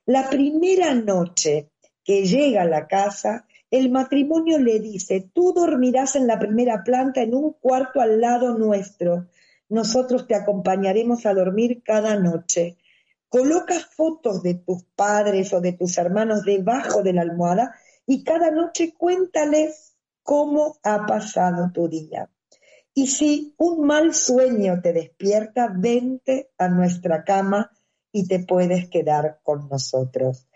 La 0.07 0.29
primera 0.29 0.95
noche 0.95 1.71
que 2.05 2.25
llega 2.27 2.63
a 2.63 2.67
la 2.67 2.87
casa, 2.87 3.47
el 3.71 3.91
matrimonio 3.91 4.59
le 4.59 4.79
dice, 4.79 5.29
tú 5.33 5.53
dormirás 5.53 6.15
en 6.17 6.27
la 6.27 6.39
primera 6.39 6.85
planta 6.85 7.23
en 7.23 7.35
un 7.35 7.55
cuarto 7.55 8.01
al 8.01 8.21
lado 8.21 8.57
nuestro. 8.57 9.27
Nosotros 9.69 10.27
te 10.27 10.35
acompañaremos 10.35 11.27
a 11.27 11.35
dormir 11.35 11.83
cada 11.83 12.17
noche. 12.17 12.77
Coloca 13.29 13.75
fotos 13.81 14.43
de 14.43 14.55
tus 14.55 14.85
padres 14.95 15.53
o 15.53 15.61
de 15.61 15.73
tus 15.73 15.99
hermanos 15.99 16.45
debajo 16.45 17.03
de 17.03 17.15
la 17.15 17.23
almohada 17.23 17.75
y 18.07 18.23
cada 18.23 18.51
noche 18.51 18.95
cuéntales 18.97 19.97
cómo 20.23 20.79
ha 20.85 21.07
pasado 21.07 21.71
tu 21.73 21.89
día. 21.89 22.31
Y 22.95 23.09
si 23.09 23.55
un 23.59 23.87
mal 23.87 24.15
sueño 24.15 24.81
te 24.81 24.93
despierta, 24.93 25.73
vente 25.75 26.51
a 26.59 26.69
nuestra 26.69 27.25
cama 27.25 27.73
y 28.13 28.29
te 28.29 28.39
puedes 28.39 28.89
quedar 28.89 29.41
con 29.43 29.69
nosotros. 29.69 30.47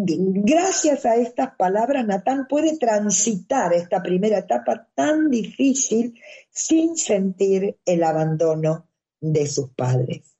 Gracias 0.00 1.04
a 1.06 1.16
estas 1.16 1.56
palabras, 1.56 2.06
Natán 2.06 2.46
puede 2.48 2.78
transitar 2.78 3.72
esta 3.72 4.00
primera 4.00 4.38
etapa 4.38 4.86
tan 4.94 5.28
difícil 5.28 6.14
sin 6.48 6.96
sentir 6.96 7.78
el 7.84 8.04
abandono 8.04 8.86
de 9.20 9.44
sus 9.48 9.70
padres. 9.70 10.36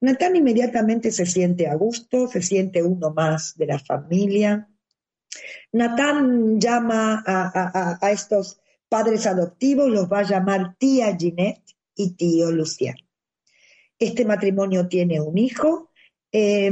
Natán 0.00 0.34
inmediatamente 0.34 1.10
se 1.10 1.26
siente 1.26 1.68
a 1.68 1.74
gusto, 1.74 2.26
se 2.26 2.40
siente 2.40 2.82
uno 2.82 3.10
más 3.10 3.54
de 3.58 3.66
la 3.66 3.78
familia. 3.78 4.66
Natán 5.72 6.58
llama 6.58 7.22
a, 7.26 8.10
estos 8.10 8.62
padres 8.88 9.26
adoptivos, 9.26 9.90
los 9.90 10.10
va 10.10 10.20
a 10.20 10.30
llamar 10.30 10.76
tía 10.78 11.14
Ginette 11.18 11.76
y 11.94 12.12
tío 12.12 12.50
Lucián. 12.50 12.96
Este 13.98 14.24
matrimonio 14.24 14.88
tiene 14.88 15.20
un 15.20 15.36
hijo, 15.36 15.89
eh, 16.32 16.70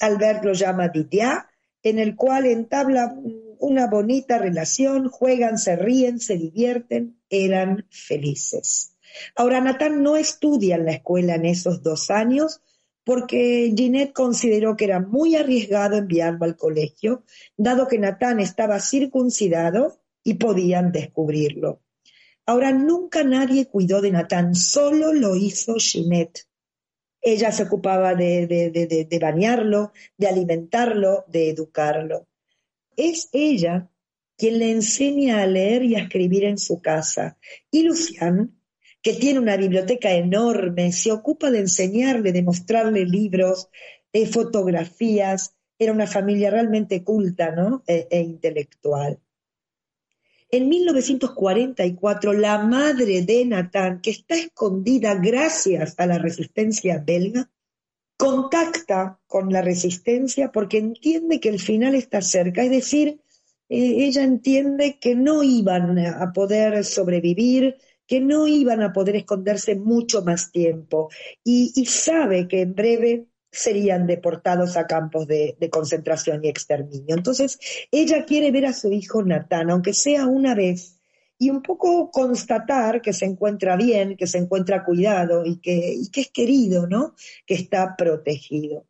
Albert 0.00 0.44
lo 0.44 0.52
llama 0.52 0.88
Didier, 0.88 1.38
en 1.82 1.98
el 1.98 2.16
cual 2.16 2.46
entabla 2.46 3.14
una 3.58 3.86
bonita 3.86 4.38
relación, 4.38 5.08
juegan, 5.08 5.58
se 5.58 5.76
ríen, 5.76 6.20
se 6.20 6.36
divierten, 6.36 7.18
eran 7.28 7.86
felices. 7.90 8.96
Ahora, 9.36 9.60
Natán 9.60 10.02
no 10.02 10.16
estudia 10.16 10.76
en 10.76 10.86
la 10.86 10.92
escuela 10.92 11.36
en 11.36 11.44
esos 11.44 11.82
dos 11.82 12.10
años 12.10 12.60
porque 13.04 13.72
Ginette 13.76 14.14
consideró 14.14 14.76
que 14.76 14.86
era 14.86 14.98
muy 14.98 15.36
arriesgado 15.36 15.96
enviarlo 15.96 16.44
al 16.46 16.56
colegio, 16.56 17.22
dado 17.56 17.86
que 17.86 17.98
Natán 17.98 18.40
estaba 18.40 18.80
circuncidado 18.80 20.00
y 20.22 20.34
podían 20.34 20.90
descubrirlo. 20.90 21.82
Ahora, 22.46 22.72
nunca 22.72 23.22
nadie 23.24 23.66
cuidó 23.66 24.00
de 24.00 24.10
Natán, 24.10 24.54
solo 24.54 25.12
lo 25.12 25.36
hizo 25.36 25.74
Ginette. 25.78 26.46
Ella 27.24 27.50
se 27.52 27.62
ocupaba 27.62 28.14
de, 28.14 28.46
de, 28.46 29.18
bañarlo, 29.18 29.92
de 30.18 30.28
alimentarlo, 30.28 31.24
de 31.26 31.50
educarlo. 31.50 32.28
Es 32.96 33.30
ella 33.32 33.90
quien 34.36 34.58
le 34.58 34.70
enseña 34.70 35.42
a 35.42 35.46
leer 35.46 35.84
y 35.84 35.94
a 35.94 36.00
escribir 36.00 36.44
en 36.44 36.58
su 36.58 36.82
casa. 36.82 37.38
Y 37.70 37.82
Lucián 37.82 38.54
que 39.04 39.12
tiene 39.12 39.38
una 39.38 39.58
biblioteca 39.58 40.12
enorme, 40.12 40.90
se 40.90 41.12
ocupa 41.12 41.50
de 41.50 41.58
enseñarle, 41.58 42.32
de 42.32 42.42
mostrarle 42.42 43.04
libros, 43.04 43.68
de 44.14 44.26
fotografías. 44.26 45.54
Era 45.78 45.92
una 45.92 46.06
familia 46.06 46.50
realmente 46.50 47.04
culta 47.04 47.50
¿no? 47.50 47.84
e, 47.86 48.08
e 48.10 48.20
intelectual. 48.20 49.20
En 50.56 50.68
1944, 50.68 52.32
la 52.32 52.58
madre 52.58 53.22
de 53.22 53.44
Natán, 53.44 54.00
que 54.00 54.10
está 54.10 54.36
escondida 54.36 55.16
gracias 55.16 55.96
a 55.98 56.06
la 56.06 56.16
resistencia 56.16 57.02
belga, 57.04 57.50
contacta 58.16 59.18
con 59.26 59.52
la 59.52 59.62
resistencia 59.62 60.52
porque 60.52 60.78
entiende 60.78 61.40
que 61.40 61.48
el 61.48 61.58
final 61.58 61.96
está 61.96 62.22
cerca, 62.22 62.62
es 62.62 62.70
decir, 62.70 63.20
eh, 63.68 64.04
ella 64.04 64.22
entiende 64.22 65.00
que 65.00 65.16
no 65.16 65.42
iban 65.42 65.98
a 65.98 66.32
poder 66.32 66.84
sobrevivir, 66.84 67.76
que 68.06 68.20
no 68.20 68.46
iban 68.46 68.80
a 68.80 68.92
poder 68.92 69.16
esconderse 69.16 69.74
mucho 69.74 70.22
más 70.22 70.52
tiempo. 70.52 71.10
Y, 71.42 71.84
sabe 71.86 72.46
que 72.46 72.60
en 72.60 72.76
breve 72.76 73.26
serían 73.54 74.06
deportados 74.06 74.76
a 74.76 74.86
campos 74.86 75.26
de, 75.26 75.56
concentración 75.70 76.44
y 76.44 76.48
exterminio. 76.48 77.16
Entonces, 77.16 77.58
ella 77.90 78.24
quiere 78.24 78.50
ver 78.50 78.66
a 78.66 78.72
su 78.72 78.92
hijo 78.92 79.22
Natán, 79.22 79.70
aunque 79.70 79.94
sea 79.94 80.26
una 80.26 80.54
vez, 80.54 81.00
y 81.38 81.50
un 81.50 81.62
poco 81.62 82.10
constatar 82.10 83.02
que 83.02 83.12
se 83.12 83.24
encuentra 83.24 83.76
bien, 83.76 84.16
que 84.16 84.26
se 84.26 84.38
encuentra 84.38 84.84
cuidado 84.84 85.44
y 85.44 85.60
que, 85.60 85.94
y 85.94 86.10
que 86.10 86.22
es 86.22 86.30
querido, 86.30 86.86
¿no? 86.86 87.14
Que 87.46 87.54
está 87.54 87.96
protegido. 87.96 88.86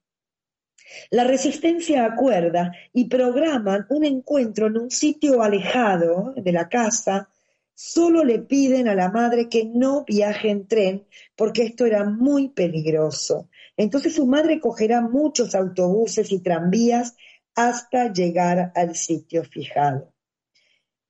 La 1.10 1.24
resistencia 1.24 2.04
acuerda 2.04 2.72
y 2.92 3.06
programan 3.06 3.86
un 3.88 4.04
encuentro 4.04 4.66
en 4.66 4.76
un 4.76 4.90
sitio 4.90 5.42
alejado 5.42 6.34
de 6.36 6.52
la 6.52 6.68
casa 6.68 7.28
solo 7.74 8.22
le 8.24 8.38
piden 8.38 8.88
a 8.88 8.94
la 8.94 9.10
madre 9.10 9.48
que 9.48 9.64
no 9.64 10.04
viaje 10.04 10.50
en 10.50 10.66
tren 10.66 11.06
porque 11.36 11.64
esto 11.64 11.86
era 11.86 12.04
muy 12.04 12.48
peligroso. 12.48 13.48
Entonces 13.76 14.14
su 14.14 14.26
madre 14.26 14.60
cogerá 14.60 15.00
muchos 15.00 15.54
autobuses 15.54 16.30
y 16.32 16.40
tranvías 16.40 17.16
hasta 17.54 18.12
llegar 18.12 18.72
al 18.74 18.94
sitio 18.96 19.44
fijado. 19.44 20.12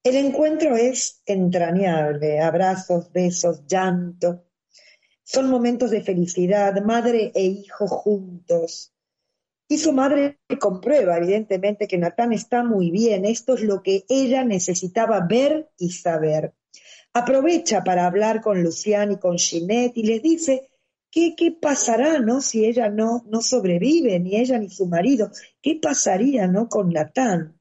El 0.02 0.16
encuentro 0.16 0.76
es 0.76 1.22
entrañable, 1.24 2.40
abrazos, 2.40 3.10
besos, 3.10 3.66
llanto. 3.66 4.44
Son 5.22 5.48
momentos 5.48 5.90
de 5.90 6.02
felicidad, 6.02 6.78
madre 6.82 7.32
e 7.34 7.44
hijo 7.44 7.86
juntos. 7.86 8.92
Y 9.66 9.78
su 9.78 9.92
madre 9.92 10.38
comprueba, 10.60 11.16
evidentemente, 11.16 11.88
que 11.88 11.96
Natán 11.96 12.34
está 12.34 12.62
muy 12.62 12.90
bien. 12.90 13.24
Esto 13.24 13.54
es 13.54 13.62
lo 13.62 13.82
que 13.82 14.04
ella 14.10 14.44
necesitaba 14.44 15.20
ver 15.26 15.70
y 15.78 15.92
saber. 15.92 16.52
Aprovecha 17.14 17.82
para 17.82 18.06
hablar 18.06 18.42
con 18.42 18.62
Lucián 18.62 19.12
y 19.12 19.16
con 19.16 19.38
Ginette 19.38 19.96
y 19.96 20.02
les 20.02 20.20
dice 20.20 20.68
¿Qué, 21.14 21.36
¿Qué, 21.36 21.52
pasará, 21.52 22.18
no? 22.18 22.40
Si 22.40 22.64
ella 22.64 22.88
no, 22.88 23.22
no 23.28 23.40
sobrevive, 23.40 24.18
ni 24.18 24.34
ella 24.34 24.58
ni 24.58 24.68
su 24.68 24.86
marido. 24.86 25.30
¿Qué 25.62 25.78
pasaría, 25.80 26.48
no? 26.48 26.68
Con 26.68 26.92
Natán. 26.92 27.56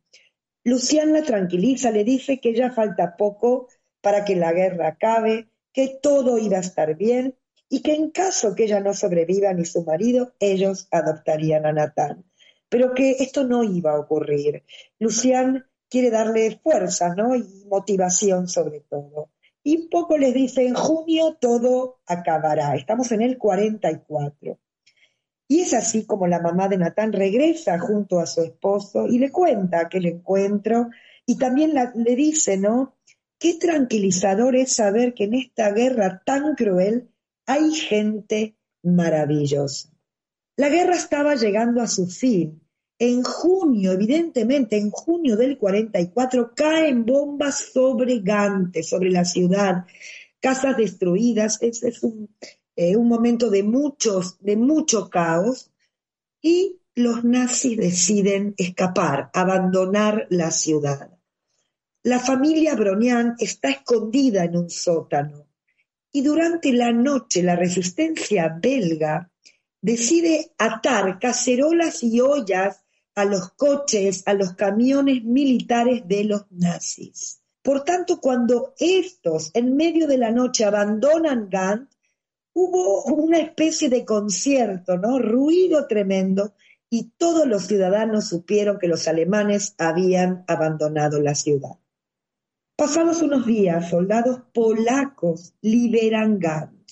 Lucián 0.64 1.14
la 1.14 1.22
tranquiliza, 1.22 1.92
le 1.92 2.04
dice 2.04 2.40
que 2.40 2.56
ya 2.56 2.72
falta 2.72 3.16
poco 3.16 3.68
para 4.02 4.26
que 4.26 4.36
la 4.36 4.54
guerra 4.54 4.88
acabe, 4.88 5.50
que 5.72 6.00
todo 6.02 6.40
irá 6.40 6.58
a 6.58 6.62
estar 6.62 6.96
bien 6.96 7.36
y 7.70 7.84
que 7.84 7.94
en 7.94 8.10
caso 8.10 8.56
que 8.56 8.64
ella 8.64 8.80
no 8.80 8.96
sobreviva 8.96 9.54
ni 9.54 9.66
su 9.66 9.84
marido, 9.84 10.34
ellos 10.40 10.88
adoptarían 10.90 11.68
a 11.68 11.74
Natán. 11.74 12.26
Pero 12.70 12.96
que 12.96 13.12
esto 13.20 13.44
no 13.44 13.64
iba 13.64 13.92
a 13.92 14.00
ocurrir. 14.00 14.64
Lucián 14.98 15.68
quiere 15.88 16.10
darle 16.10 16.60
fuerza, 16.64 17.14
¿no? 17.14 17.36
Y 17.36 17.44
motivación 17.70 18.48
sobre 18.48 18.80
todo. 18.80 19.30
Y 19.64 19.88
poco 19.88 20.18
les 20.18 20.34
dice, 20.34 20.68
en 20.68 20.76
junio 20.76 21.38
todo 21.40 22.02
acabará. 22.06 22.76
Estamos 22.76 23.12
en 23.12 23.22
el 23.22 23.38
44. 23.38 24.60
Y 25.48 25.62
es 25.62 25.74
así 25.74 26.06
como 26.06 26.28
la 26.28 26.42
mamá 26.42 26.68
de 26.68 26.78
Natán 26.78 27.14
regresa 27.14 27.80
junto 27.80 28.20
a 28.20 28.26
su 28.26 28.42
esposo 28.42 29.08
y 29.08 29.20
le 29.20 29.32
cuenta 29.32 29.82
aquel 29.82 30.06
encuentro 30.06 30.90
y 31.26 31.38
también 31.38 31.74
le 31.74 32.16
dice, 32.16 32.58
¿no? 32.58 32.96
Qué 33.38 33.56
tranquilizador 33.56 34.56
es 34.56 34.76
saber 34.76 35.14
que 35.14 35.26
en 35.26 35.36
esta 35.36 35.72
guerra 35.72 36.24
tan 36.26 36.56
cruel 36.56 37.10
hay 37.46 37.74
gente 37.74 38.56
maravillosa. 38.82 39.90
La 40.56 40.70
guerra 40.70 40.96
estaba 40.96 41.36
llegando 41.36 41.82
a 41.82 41.88
su 41.88 42.08
fin. 42.08 42.63
En 43.00 43.24
junio, 43.24 43.92
evidentemente, 43.92 44.78
en 44.78 44.92
junio 44.92 45.36
del 45.36 45.58
44, 45.58 46.54
caen 46.56 47.06
bombas 47.06 47.72
sobre 47.74 48.20
Gante, 48.20 48.84
sobre 48.84 49.10
la 49.10 49.26
ciudad, 49.26 49.86
casas 50.40 50.78
destruidas. 50.78 51.62
Es, 51.62 51.84
es 51.84 52.04
un, 52.04 52.30
eh, 52.76 52.96
un 52.96 53.08
momento 53.08 53.50
de, 53.50 53.64
muchos, 53.64 54.38
de 54.40 54.58
mucho 54.58 55.10
caos 55.10 55.72
y 56.42 56.80
los 56.96 57.24
nazis 57.24 57.78
deciden 57.78 58.54
escapar, 58.58 59.30
abandonar 59.34 60.28
la 60.30 60.52
ciudad. 60.52 61.12
La 62.04 62.20
familia 62.20 62.76
Bronian 62.76 63.36
está 63.40 63.70
escondida 63.70 64.44
en 64.44 64.58
un 64.58 64.70
sótano 64.70 65.48
y 66.12 66.22
durante 66.22 66.74
la 66.74 66.92
noche 66.92 67.42
la 67.42 67.56
resistencia 67.56 68.56
belga 68.60 69.32
decide 69.82 70.52
atar 70.58 71.20
cacerolas 71.20 72.04
y 72.04 72.20
ollas 72.22 72.83
a 73.16 73.26
los 73.26 73.52
coches, 73.52 74.24
a 74.26 74.34
los 74.34 74.54
camiones 74.54 75.24
militares 75.24 76.04
de 76.08 76.24
los 76.24 76.46
nazis. 76.52 77.42
Por 77.62 77.84
tanto, 77.84 78.20
cuando 78.20 78.74
estos 78.78 79.52
en 79.54 79.76
medio 79.76 80.08
de 80.08 80.18
la 80.18 80.32
noche 80.32 80.66
abandonan 80.66 81.48
Gant, 81.50 81.90
hubo 82.54 83.04
una 83.06 83.40
especie 83.40 83.90
de 83.90 84.06
concierto, 84.06 84.98
¿no? 84.98 85.20
Ruido 85.20 85.88
tremendo 85.88 86.54
y 86.90 87.12
todos 87.18 87.48
los 87.48 87.66
ciudadanos 87.66 88.28
supieron 88.28 88.78
que 88.80 88.88
los 88.88 89.08
alemanes 89.08 89.76
habían 89.78 90.44
abandonado 90.48 91.20
la 91.22 91.36
ciudad. 91.36 91.80
Pasados 92.76 93.22
unos 93.22 93.46
días, 93.46 93.90
soldados 93.90 94.42
polacos 94.54 95.54
liberan 95.62 96.40
Gant. 96.40 96.92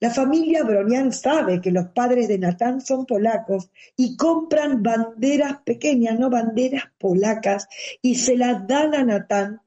La 0.00 0.10
familia 0.10 0.62
Bronian 0.62 1.12
sabe 1.12 1.60
que 1.60 1.72
los 1.72 1.88
padres 1.88 2.28
de 2.28 2.38
Natán 2.38 2.80
son 2.80 3.04
polacos 3.04 3.70
y 3.96 4.16
compran 4.16 4.82
banderas 4.82 5.60
pequeñas, 5.62 6.18
no 6.18 6.30
banderas 6.30 6.84
polacas, 6.98 7.68
y 8.00 8.14
se 8.14 8.36
las 8.36 8.66
dan 8.68 8.94
a 8.94 9.02
Natán, 9.02 9.60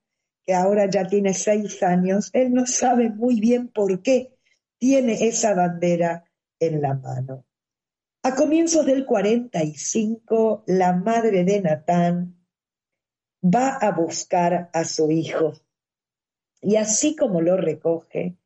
que 0.46 0.54
ahora 0.54 0.90
ya 0.90 1.06
tiene 1.06 1.34
seis 1.34 1.84
años. 1.84 2.30
Él 2.32 2.54
no 2.54 2.66
sabe 2.66 3.10
muy 3.10 3.42
bien 3.42 3.68
por 3.68 4.02
qué 4.02 4.34
tiene 4.78 5.28
esa 5.28 5.54
bandera 5.54 6.24
en 6.60 6.82
la 6.82 6.94
mano. 6.94 7.46
A 8.24 8.36
comienzos 8.36 8.86
del 8.86 9.06
45, 9.06 10.64
la 10.68 10.94
madre 10.94 11.44
de 11.44 11.62
Natán 11.62 12.42
va 13.44 13.76
a 13.76 13.92
buscar 13.92 14.70
a 14.72 14.86
su 14.86 15.12
hijo. 15.12 15.54
Y 16.62 16.78
así 16.78 17.16
como 17.16 17.42
lo 17.42 17.58
recoge, 17.58 18.38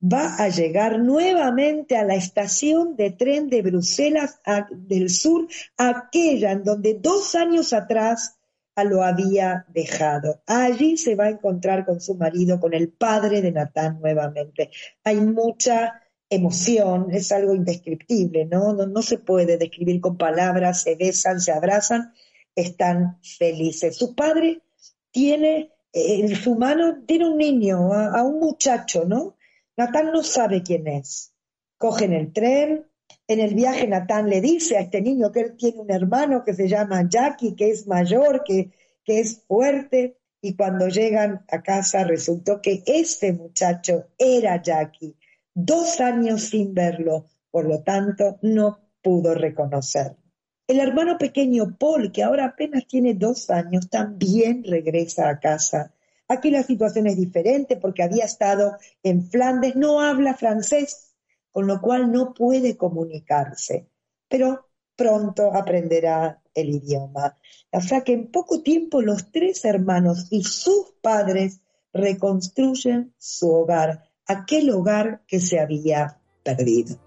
va 0.00 0.36
a 0.36 0.48
llegar 0.48 1.00
nuevamente 1.00 1.96
a 1.96 2.04
la 2.04 2.14
estación 2.14 2.96
de 2.96 3.10
tren 3.10 3.48
de 3.48 3.62
Bruselas 3.62 4.40
del 4.70 5.10
Sur, 5.10 5.48
aquella 5.76 6.52
en 6.52 6.62
donde 6.62 6.94
dos 6.94 7.34
años 7.34 7.72
atrás 7.72 8.38
lo 8.84 9.02
había 9.02 9.66
dejado. 9.68 10.42
Allí 10.46 10.96
se 10.96 11.14
va 11.14 11.24
a 11.24 11.30
encontrar 11.30 11.84
con 11.84 12.00
su 12.00 12.14
marido, 12.14 12.60
con 12.60 12.74
el 12.74 12.90
padre 12.90 13.42
de 13.42 13.52
Natán 13.52 14.00
nuevamente. 14.00 14.70
Hay 15.04 15.16
mucha 15.16 16.02
emoción, 16.30 17.08
es 17.10 17.32
algo 17.32 17.54
indescriptible, 17.54 18.44
¿no? 18.44 18.74
No, 18.74 18.86
no 18.86 19.02
se 19.02 19.18
puede 19.18 19.56
describir 19.56 20.00
con 20.00 20.16
palabras, 20.16 20.82
se 20.82 20.94
besan, 20.94 21.40
se 21.40 21.52
abrazan, 21.52 22.12
están 22.54 23.18
felices. 23.22 23.96
Su 23.96 24.14
padre 24.14 24.62
tiene 25.10 25.72
en 25.92 26.36
su 26.36 26.54
mano, 26.54 27.02
tiene 27.06 27.30
un 27.30 27.38
niño, 27.38 27.92
a 27.92 28.22
un 28.22 28.38
muchacho, 28.38 29.04
¿no? 29.06 29.37
Natán 29.78 30.10
no 30.10 30.24
sabe 30.24 30.64
quién 30.64 30.88
es. 30.88 31.32
Cogen 31.76 32.12
el 32.12 32.32
tren. 32.32 32.84
En 33.28 33.38
el 33.38 33.54
viaje 33.54 33.86
Natán 33.86 34.28
le 34.28 34.40
dice 34.40 34.76
a 34.76 34.80
este 34.80 35.00
niño 35.00 35.30
que 35.30 35.40
él 35.40 35.56
tiene 35.56 35.78
un 35.78 35.92
hermano 35.92 36.42
que 36.42 36.52
se 36.52 36.66
llama 36.66 37.08
Jackie, 37.08 37.54
que 37.54 37.70
es 37.70 37.86
mayor, 37.86 38.42
que, 38.44 38.72
que 39.04 39.20
es 39.20 39.44
fuerte. 39.46 40.18
Y 40.42 40.56
cuando 40.56 40.88
llegan 40.88 41.44
a 41.48 41.62
casa 41.62 42.02
resultó 42.02 42.60
que 42.60 42.82
este 42.86 43.32
muchacho 43.32 44.08
era 44.18 44.60
Jackie. 44.60 45.16
Dos 45.54 46.00
años 46.00 46.42
sin 46.42 46.74
verlo, 46.74 47.26
por 47.48 47.64
lo 47.64 47.80
tanto 47.84 48.40
no 48.42 48.80
pudo 49.00 49.32
reconocerlo. 49.32 50.18
El 50.66 50.80
hermano 50.80 51.18
pequeño 51.18 51.76
Paul, 51.78 52.10
que 52.10 52.24
ahora 52.24 52.46
apenas 52.46 52.84
tiene 52.88 53.14
dos 53.14 53.48
años, 53.48 53.88
también 53.88 54.64
regresa 54.64 55.28
a 55.28 55.38
casa 55.38 55.94
Aquí 56.28 56.50
la 56.50 56.62
situación 56.62 57.06
es 57.06 57.16
diferente 57.16 57.76
porque 57.76 58.02
había 58.02 58.26
estado 58.26 58.76
en 59.02 59.28
Flandes, 59.28 59.76
no 59.76 60.00
habla 60.00 60.34
francés, 60.34 61.14
con 61.50 61.66
lo 61.66 61.80
cual 61.80 62.12
no 62.12 62.34
puede 62.34 62.76
comunicarse, 62.76 63.88
pero 64.28 64.68
pronto 64.94 65.54
aprenderá 65.54 66.42
el 66.54 66.68
idioma. 66.68 67.38
O 67.72 67.80
sea 67.80 68.02
que 68.02 68.12
en 68.12 68.30
poco 68.30 68.62
tiempo 68.62 69.00
los 69.00 69.30
tres 69.32 69.64
hermanos 69.64 70.26
y 70.30 70.44
sus 70.44 70.92
padres 71.00 71.60
reconstruyen 71.92 73.14
su 73.16 73.50
hogar, 73.50 74.10
aquel 74.26 74.70
hogar 74.70 75.22
que 75.26 75.40
se 75.40 75.58
había 75.58 76.20
perdido. 76.42 76.98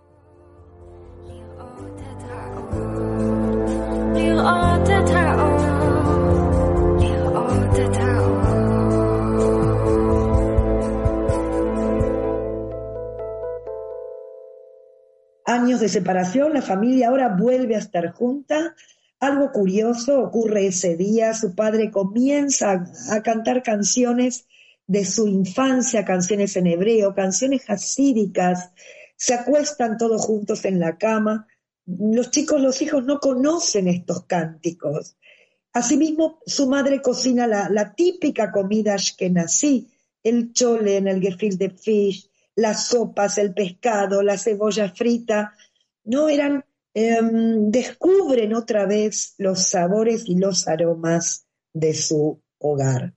De 15.82 15.90
separación, 15.90 16.54
la 16.54 16.62
familia 16.62 17.10
ahora 17.10 17.36
vuelve 17.36 17.76
a 17.76 17.80
estar 17.80 18.14
junta. 18.14 18.76
Algo 19.20 19.52
curioso 19.52 20.22
ocurre 20.22 20.68
ese 20.68 20.96
día, 20.96 21.34
su 21.34 21.54
padre 21.54 21.92
comienza 21.92 22.86
a, 23.10 23.22
cantar 23.22 23.62
canciones 23.62 24.48
de 24.88 25.06
su 25.06 25.28
infancia, 25.28 26.06
canciones 26.06 26.56
en 26.56 26.68
hebreo, 26.68 27.14
canciones 27.14 27.70
hasídicas, 27.70 28.72
se 29.16 29.34
acuestan 29.34 29.98
todos 29.98 30.26
juntos 30.26 30.66
en 30.66 30.80
la 30.80 30.98
cama. 30.98 31.48
Los 31.86 32.32
chicos, 32.32 32.62
los 32.62 32.82
hijos 32.82 33.04
no 33.04 33.20
conocen 33.20 33.88
estos 33.88 34.26
cánticos. 34.26 35.18
Asimismo, 35.74 36.40
su 36.46 36.68
madre 36.68 37.02
cocina 37.02 37.48
la, 37.48 37.94
típica 37.94 38.52
comida 38.52 38.96
ashkenazí, 38.96 39.90
el 40.24 40.52
chole 40.54 40.98
en 40.98 41.08
el 41.08 41.22
gefilte 41.22 41.70
fish, 41.70 42.30
las 42.56 42.88
sopas, 42.88 43.38
el 43.38 43.54
pescado, 43.54 44.22
la 44.22 44.38
cebolla 44.38 44.90
frita, 44.90 45.54
no 46.04 46.30
eran, 46.30 46.66
em, 46.94 47.72
descubren 47.72 48.54
otra 48.54 48.86
vez 48.86 49.36
los 49.38 49.68
sabores 49.68 50.24
y 50.28 50.36
los 50.36 50.68
aromas 50.68 51.46
de 51.74 51.94
su 51.94 52.42
hogar. 52.58 53.14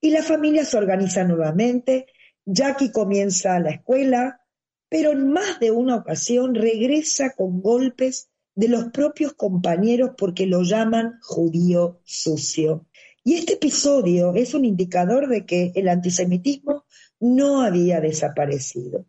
Y 0.00 0.10
la 0.10 0.22
familia 0.22 0.64
se 0.64 0.76
organiza 0.76 1.24
nuevamente, 1.24 2.06
Jackie 2.44 2.92
comienza 2.92 3.58
la 3.58 3.70
escuela, 3.70 4.40
pero 4.88 5.12
en 5.12 5.32
más 5.32 5.58
de 5.58 5.72
una 5.72 5.96
ocasión 5.96 6.54
regresa 6.54 7.34
con 7.34 7.60
golpes 7.60 8.30
de 8.54 8.68
los 8.68 8.86
propios 8.86 9.34
compañeros 9.34 10.12
porque 10.16 10.46
lo 10.46 10.62
llaman 10.62 11.18
judío 11.22 12.00
sucio. 12.04 12.86
Y 13.24 13.34
este 13.34 13.54
episodio 13.54 14.34
es 14.34 14.54
un 14.54 14.64
indicador 14.64 15.28
de 15.28 15.44
que 15.44 15.72
el 15.74 15.88
antisemitismo 15.88 16.84
no 17.18 17.62
había 17.62 18.00
desaparecido. 18.00 19.04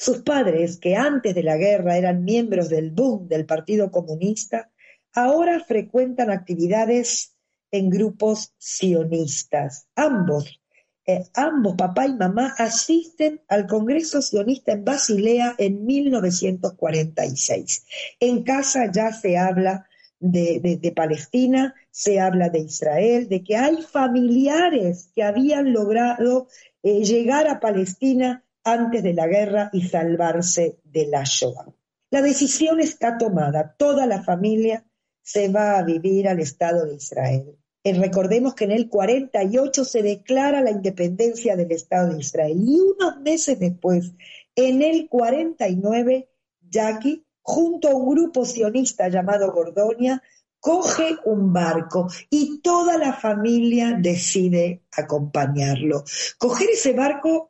Sus 0.00 0.22
padres, 0.22 0.78
que 0.78 0.96
antes 0.96 1.34
de 1.34 1.42
la 1.42 1.58
guerra 1.58 1.98
eran 1.98 2.24
miembros 2.24 2.70
del 2.70 2.90
BUM 2.90 3.28
del 3.28 3.44
Partido 3.44 3.90
Comunista, 3.90 4.70
ahora 5.12 5.62
frecuentan 5.62 6.30
actividades 6.30 7.36
en 7.70 7.90
grupos 7.90 8.54
sionistas. 8.56 9.88
Ambos, 9.94 10.62
eh, 11.04 11.24
ambos, 11.34 11.74
papá 11.76 12.06
y 12.06 12.14
mamá, 12.14 12.54
asisten 12.56 13.42
al 13.46 13.66
Congreso 13.66 14.22
Sionista 14.22 14.72
en 14.72 14.86
Basilea 14.86 15.54
en 15.58 15.84
1946. 15.84 17.84
En 18.20 18.42
casa 18.42 18.90
ya 18.90 19.12
se 19.12 19.36
habla 19.36 19.86
de, 20.18 20.92
Palestina, 20.96 21.74
se 21.90 22.20
habla 22.20 22.48
de 22.48 22.60
Israel, 22.60 23.28
de 23.28 23.44
que 23.44 23.58
hay 23.58 23.82
familiares 23.82 25.10
que 25.14 25.24
habían 25.24 25.74
logrado 25.74 26.48
eh, 26.82 27.04
llegar 27.04 27.48
a 27.48 27.60
Palestina 27.60 28.46
antes 28.64 29.02
de 29.02 29.14
la 29.14 29.26
guerra 29.26 29.70
y 29.72 29.82
salvarse 29.82 30.78
de 30.84 31.06
la 31.06 31.24
Shoah. 31.24 31.72
La 32.10 32.22
decisión 32.22 32.80
está 32.80 33.18
tomada, 33.18 33.74
toda 33.78 34.06
la 34.06 34.22
familia 34.22 34.84
se 35.22 35.48
va 35.48 35.78
a 35.78 35.82
vivir 35.84 36.28
al 36.28 36.40
Estado 36.40 36.86
de 36.86 36.94
Israel. 36.94 37.56
Eh, 37.82 37.94
recordemos 37.94 38.54
que 38.54 38.64
en 38.64 38.72
el 38.72 38.88
48 38.88 39.84
se 39.84 40.02
declara 40.02 40.60
la 40.60 40.70
independencia 40.70 41.56
del 41.56 41.72
Estado 41.72 42.12
de 42.12 42.20
Israel 42.20 42.58
y 42.62 42.78
unos 42.78 43.20
meses 43.20 43.58
después, 43.58 44.12
en 44.54 44.82
el 44.82 45.08
49, 45.08 46.28
Jackie, 46.68 47.24
junto 47.40 47.88
a 47.88 47.94
un 47.94 48.10
grupo 48.10 48.44
sionista 48.44 49.08
llamado 49.08 49.52
Gordonia, 49.52 50.22
coge 50.58 51.16
un 51.24 51.52
barco 51.52 52.08
y 52.28 52.60
toda 52.60 52.98
la 52.98 53.14
familia 53.14 53.96
decide 53.98 54.82
acompañarlo. 54.92 56.04
Coger 56.38 56.68
ese 56.70 56.92
barco 56.92 57.49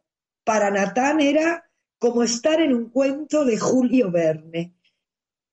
para 0.51 0.69
Natán 0.73 1.21
era 1.21 1.71
como 1.97 2.25
estar 2.25 2.61
en 2.61 2.75
un 2.75 2.91
cuento 2.91 3.45
de 3.45 3.57
Julio 3.57 4.11
Verne. 4.11 4.75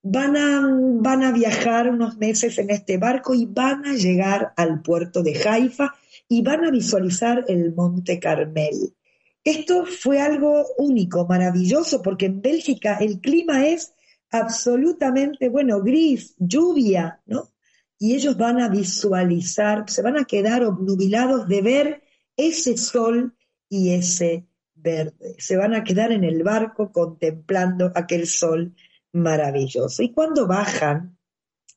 Van 0.01 0.35
a, 0.35 0.59
van 1.03 1.23
a 1.23 1.31
viajar 1.31 1.87
unos 1.87 2.17
meses 2.17 2.57
en 2.57 2.71
este 2.71 2.97
barco 2.97 3.35
y 3.35 3.45
van 3.45 3.85
a 3.85 3.93
llegar 3.93 4.53
al 4.57 4.81
puerto 4.81 5.21
de 5.21 5.39
Haifa 5.47 5.93
y 6.27 6.41
van 6.41 6.65
a 6.65 6.71
visualizar 6.71 7.45
el 7.47 7.75
Monte 7.75 8.19
Carmel. 8.19 8.95
Esto 9.43 9.85
fue 9.85 10.19
algo 10.19 10.65
único, 10.79 11.27
maravilloso, 11.27 12.01
porque 12.01 12.25
en 12.25 12.41
Bélgica 12.41 12.97
el 12.99 13.21
clima 13.21 13.67
es 13.67 13.93
absolutamente, 14.31 15.49
bueno, 15.49 15.83
gris, 15.83 16.33
lluvia, 16.39 17.21
¿no? 17.27 17.51
Y 17.99 18.15
ellos 18.15 18.35
van 18.35 18.59
a 18.59 18.67
visualizar, 18.67 19.87
se 19.91 20.01
van 20.01 20.17
a 20.17 20.25
quedar 20.25 20.63
obnubilados 20.63 21.47
de 21.47 21.61
ver 21.61 22.03
ese 22.35 22.77
sol 22.77 23.35
y 23.69 23.91
ese 23.91 24.47
Se 25.37 25.57
van 25.57 25.73
a 25.73 25.83
quedar 25.83 26.11
en 26.11 26.23
el 26.23 26.43
barco 26.43 26.91
contemplando 26.91 27.91
aquel 27.93 28.27
sol 28.27 28.75
maravilloso. 29.13 30.03
Y 30.03 30.11
cuando 30.11 30.47
bajan, 30.47 31.17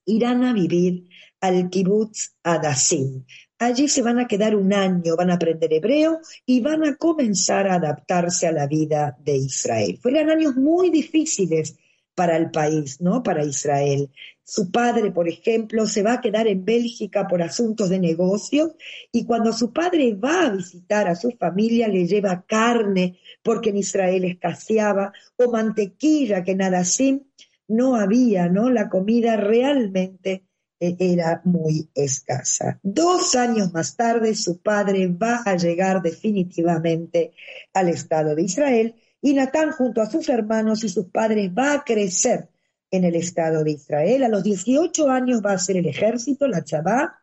irán 0.04 0.44
a 0.44 0.52
vivir 0.52 1.08
al 1.40 1.70
kibbutz 1.70 2.36
Adasim. 2.42 3.24
Allí 3.58 3.88
se 3.88 4.02
van 4.02 4.18
a 4.18 4.26
quedar 4.26 4.56
un 4.56 4.72
año, 4.72 5.16
van 5.16 5.30
a 5.30 5.34
aprender 5.34 5.72
hebreo 5.72 6.20
y 6.46 6.60
van 6.60 6.84
a 6.84 6.96
comenzar 6.96 7.68
a 7.68 7.74
adaptarse 7.74 8.46
a 8.46 8.52
la 8.52 8.66
vida 8.66 9.16
de 9.20 9.36
Israel. 9.36 9.98
Fueron 10.00 10.30
años 10.30 10.56
muy 10.56 10.90
difíciles 10.90 11.76
para 12.20 12.36
el 12.36 12.50
país, 12.50 13.00
¿no? 13.00 13.22
Para 13.22 13.46
Israel. 13.46 14.10
Su 14.44 14.70
padre, 14.70 15.10
por 15.10 15.26
ejemplo, 15.26 15.86
se 15.86 16.02
va 16.02 16.12
a 16.12 16.20
quedar 16.20 16.48
en 16.48 16.66
Bélgica 16.66 17.26
por 17.26 17.40
asuntos 17.40 17.88
de 17.88 17.98
negocios 17.98 18.72
y 19.10 19.24
cuando 19.24 19.54
su 19.54 19.72
padre 19.72 20.12
va 20.12 20.42
a 20.42 20.50
visitar 20.50 21.08
a 21.08 21.14
su 21.14 21.30
familia 21.30 21.88
le 21.88 22.06
lleva 22.06 22.44
carne 22.46 23.18
porque 23.42 23.70
en 23.70 23.78
Israel 23.78 24.26
escaseaba 24.26 25.14
o 25.36 25.50
mantequilla 25.50 26.44
que 26.44 26.54
nada 26.54 26.80
así 26.80 27.22
no 27.68 27.96
había, 27.96 28.50
¿no? 28.50 28.68
La 28.68 28.90
comida 28.90 29.38
realmente 29.38 30.44
eh, 30.78 30.96
era 30.98 31.40
muy 31.46 31.88
escasa. 31.94 32.78
Dos 32.82 33.34
años 33.34 33.72
más 33.72 33.96
tarde 33.96 34.34
su 34.34 34.60
padre 34.60 35.06
va 35.06 35.40
a 35.46 35.56
llegar 35.56 36.02
definitivamente 36.02 37.32
al 37.72 37.88
Estado 37.88 38.34
de 38.34 38.42
Israel 38.42 38.94
y 39.22 39.34
Natán 39.34 39.72
junto 39.72 40.00
a 40.00 40.10
sus 40.10 40.28
hermanos 40.28 40.84
y 40.84 40.88
sus 40.88 41.06
padres 41.06 41.50
va 41.50 41.74
a 41.74 41.84
crecer 41.84 42.48
en 42.90 43.04
el 43.04 43.14
Estado 43.14 43.62
de 43.62 43.72
Israel. 43.72 44.24
A 44.24 44.28
los 44.28 44.42
18 44.42 45.08
años 45.10 45.42
va 45.44 45.52
a 45.52 45.54
hacer 45.54 45.76
el 45.76 45.86
ejército, 45.86 46.48
la 46.48 46.64
Chabá. 46.64 47.20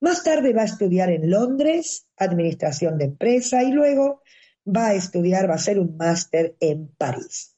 Más 0.00 0.24
tarde 0.24 0.52
va 0.52 0.62
a 0.62 0.66
estudiar 0.66 1.10
en 1.10 1.30
Londres, 1.30 2.06
administración 2.16 2.98
de 2.98 3.04
empresa, 3.04 3.62
y 3.62 3.70
luego 3.70 4.22
va 4.66 4.88
a 4.88 4.94
estudiar, 4.94 5.48
va 5.48 5.54
a 5.54 5.56
hacer 5.56 5.78
un 5.78 5.96
máster 5.96 6.56
en 6.60 6.88
París. 6.88 7.56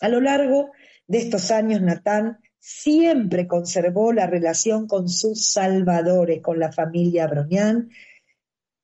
A 0.00 0.08
lo 0.08 0.20
largo 0.20 0.70
de 1.06 1.18
estos 1.18 1.50
años, 1.50 1.80
Natán 1.80 2.38
siempre 2.58 3.46
conservó 3.46 4.12
la 4.12 4.26
relación 4.26 4.86
con 4.86 5.08
sus 5.08 5.46
salvadores, 5.46 6.42
con 6.42 6.58
la 6.58 6.72
familia 6.72 7.26
Bronian. 7.26 7.90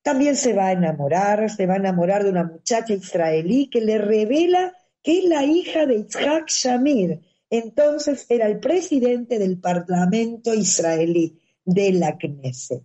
También 0.02 0.36
se 0.36 0.52
va 0.52 0.66
a 0.66 0.72
enamorar, 0.72 1.50
se 1.50 1.66
va 1.66 1.74
a 1.74 1.78
enamorar 1.78 2.24
de 2.24 2.30
una 2.30 2.44
muchacha 2.44 2.92
israelí 2.92 3.68
que 3.70 3.80
le 3.80 3.98
revela 3.98 4.74
que 5.02 5.18
es 5.18 5.24
la 5.24 5.44
hija 5.44 5.86
de 5.86 5.96
Yitzhak 5.98 6.48
Shamir, 6.48 7.20
entonces 7.50 8.24
era 8.28 8.46
el 8.46 8.60
presidente 8.60 9.38
del 9.38 9.58
Parlamento 9.58 10.54
israelí, 10.54 11.38
de 11.64 11.92
la 11.92 12.16
Knesset. 12.16 12.84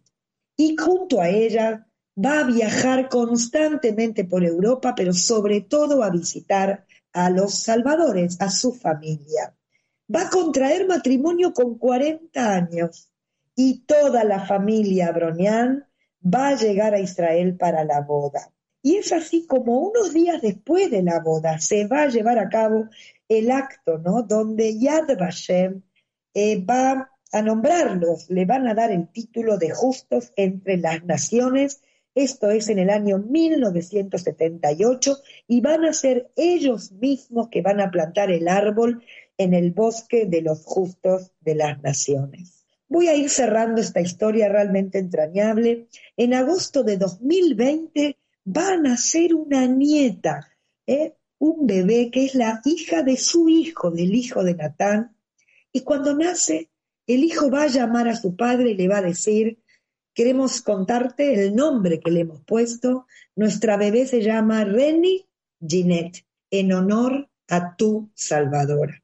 Y 0.56 0.76
junto 0.76 1.22
a 1.22 1.30
ella 1.30 1.88
va 2.18 2.40
a 2.40 2.44
viajar 2.44 3.10
constantemente 3.10 4.26
por 4.26 4.44
Europa, 4.44 4.94
pero 4.96 5.14
sobre 5.14 5.62
todo 5.62 6.04
a 6.04 6.10
visitar 6.10 6.86
a 7.14 7.30
los 7.30 7.56
salvadores, 7.56 8.42
a 8.42 8.50
su 8.50 8.74
familia. 8.74 9.56
Va 10.14 10.24
a 10.24 10.30
contraer 10.30 10.88
matrimonio 10.88 11.54
con 11.54 11.78
40 11.78 12.54
años 12.56 13.10
y 13.56 13.86
toda 13.86 14.24
la 14.24 14.46
familia 14.46 15.12
Bronian 15.12 15.87
va 16.34 16.50
a 16.50 16.56
llegar 16.56 16.94
a 16.94 17.00
Israel 17.00 17.58
para 17.58 17.84
la 17.84 18.02
boda. 18.02 18.52
Y 18.82 18.98
es 18.98 19.12
así 19.12 19.46
como 19.48 19.80
unos 19.80 20.14
días 20.14 20.42
después 20.42 20.92
de 20.92 21.04
la 21.04 21.20
boda 21.20 21.60
se 21.60 21.88
va 21.88 22.04
a 22.04 22.08
llevar 22.08 22.40
a 22.40 22.50
cabo 22.50 22.90
el 23.28 23.52
acto, 23.52 23.98
¿no? 23.98 24.24
Donde 24.24 24.78
Yad 24.78 25.18
Vashem 25.18 25.82
eh, 26.34 26.64
va 26.64 27.12
a 27.32 27.42
nombrarlos, 27.42 28.30
le 28.30 28.46
van 28.46 28.68
a 28.68 28.74
dar 28.74 28.92
el 28.92 29.10
título 29.10 29.58
de 29.58 29.72
justos 29.72 30.32
entre 30.36 30.78
las 30.78 31.04
naciones, 31.04 31.82
esto 32.16 32.50
es 32.50 32.70
en 32.70 32.80
el 32.80 32.90
año 32.90 33.18
1978, 33.18 35.18
y 35.48 35.62
van 35.62 35.86
a 35.86 35.94
ser 35.94 36.32
ellos 36.36 36.92
mismos 36.94 37.50
que 37.50 37.62
van 37.62 37.82
a 37.82 37.92
plantar 37.92 38.32
el 38.32 38.48
árbol 38.48 39.04
en 39.38 39.54
el 39.54 39.72
bosque 39.72 40.26
de 40.26 40.42
los 40.42 40.64
justos 40.64 41.32
de 41.42 41.56
las 41.56 41.82
naciones. 41.82 42.57
Voy 42.90 43.08
a 43.08 43.16
ir 43.16 43.30
cerrando 43.30 43.82
esta 43.82 44.02
historia 44.02 44.50
realmente 44.50 44.98
entrañable. 44.98 45.88
En 46.16 46.34
agosto 46.34 46.84
de 46.84 46.98
2020 46.98 48.18
va 48.46 48.74
a 48.74 48.78
nacer 48.78 49.34
una 49.34 49.66
nieta, 49.68 50.50
¿eh? 50.86 51.16
un 51.40 51.68
bebé 51.68 52.10
que 52.12 52.26
es 52.26 52.36
la 52.36 52.62
hija 52.66 53.04
de 53.04 53.18
su 53.18 53.50
hijo, 53.50 53.92
del 53.92 54.16
hijo 54.16 54.44
de 54.44 54.56
Natán, 54.56 55.16
y 55.72 55.82
cuando 55.82 56.16
nace, 56.16 56.70
el 57.06 57.24
hijo 57.24 57.52
va 57.52 57.64
a 57.64 57.68
llamar 57.68 58.08
a 58.08 58.16
su 58.16 58.36
padre 58.36 58.72
y 58.72 58.76
le 58.76 58.88
va 58.88 58.98
a 58.98 59.04
decir, 59.04 59.60
queremos 60.14 60.62
contarte 60.62 61.34
el 61.34 61.56
nombre 61.56 62.00
que 62.00 62.12
le 62.12 62.22
hemos 62.22 62.42
puesto, 62.44 63.06
nuestra 63.36 63.78
bebé 63.78 64.08
se 64.08 64.22
llama 64.22 64.64
Reni 64.64 65.28
Ginette, 65.66 66.26
en 66.50 66.74
honor 66.74 67.30
a 67.48 67.76
tu 67.76 68.10
Salvadora. 68.16 69.04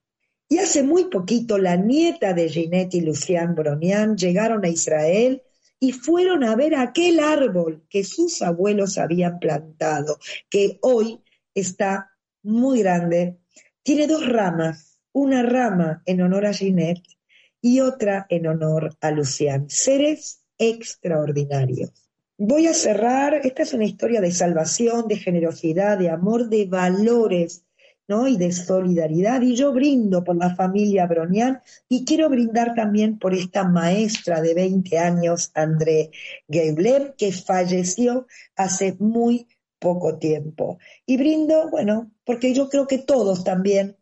Y 0.53 0.59
hace 0.59 0.83
muy 0.83 1.05
poquito 1.05 1.57
la 1.57 1.77
nieta 1.77 2.33
de 2.33 2.47
Ginette 2.47 2.93
y 2.93 3.01
Lucian 3.01 3.55
Bronian 3.55 4.15
llegaron 4.15 4.63
a 4.63 4.69
Israel 4.69 5.41
y 5.79 5.93
fueron 5.93 6.43
a 6.43 6.55
ver 6.55 6.75
aquel 6.75 7.21
árbol 7.21 7.87
que 7.89 8.03
sus 8.03 8.39
abuelos 8.43 8.99
habían 8.99 9.39
plantado, 9.39 10.19
que 10.51 10.77
hoy 10.83 11.23
está 11.55 12.11
muy 12.43 12.83
grande. 12.83 13.39
Tiene 13.81 14.05
dos 14.05 14.27
ramas, 14.27 14.99
una 15.11 15.41
rama 15.41 16.03
en 16.05 16.21
honor 16.21 16.45
a 16.45 16.53
Ginette 16.53 17.17
y 17.59 17.79
otra 17.79 18.27
en 18.29 18.45
honor 18.45 18.95
a 19.01 19.09
Lucian. 19.09 19.71
Seres 19.71 20.43
extraordinarios. 20.59 21.89
Voy 22.37 22.67
a 22.67 22.75
cerrar, 22.75 23.41
esta 23.43 23.63
es 23.63 23.73
una 23.73 23.85
historia 23.85 24.21
de 24.21 24.31
salvación, 24.31 25.07
de 25.07 25.17
generosidad, 25.17 25.97
de 25.97 26.11
amor, 26.11 26.47
de 26.47 26.67
valores, 26.67 27.62
¿no? 28.07 28.27
Y 28.27 28.37
de 28.37 28.51
solidaridad. 28.51 29.41
Y 29.41 29.55
yo 29.55 29.71
brindo 29.73 30.23
por 30.23 30.35
la 30.35 30.55
familia 30.55 31.07
Bronian 31.07 31.61
y 31.89 32.05
quiero 32.05 32.29
brindar 32.29 32.73
también 32.75 33.17
por 33.19 33.33
esta 33.33 33.63
maestra 33.63 34.41
de 34.41 34.53
20 34.53 34.97
años, 34.99 35.51
André 35.53 36.11
Geibler, 36.49 37.15
que 37.17 37.31
falleció 37.31 38.27
hace 38.55 38.95
muy 38.99 39.47
poco 39.79 40.17
tiempo. 40.17 40.79
Y 41.05 41.17
brindo, 41.17 41.69
bueno, 41.69 42.11
porque 42.23 42.53
yo 42.53 42.69
creo 42.69 42.87
que 42.87 42.99
todos 42.99 43.43
también 43.43 43.97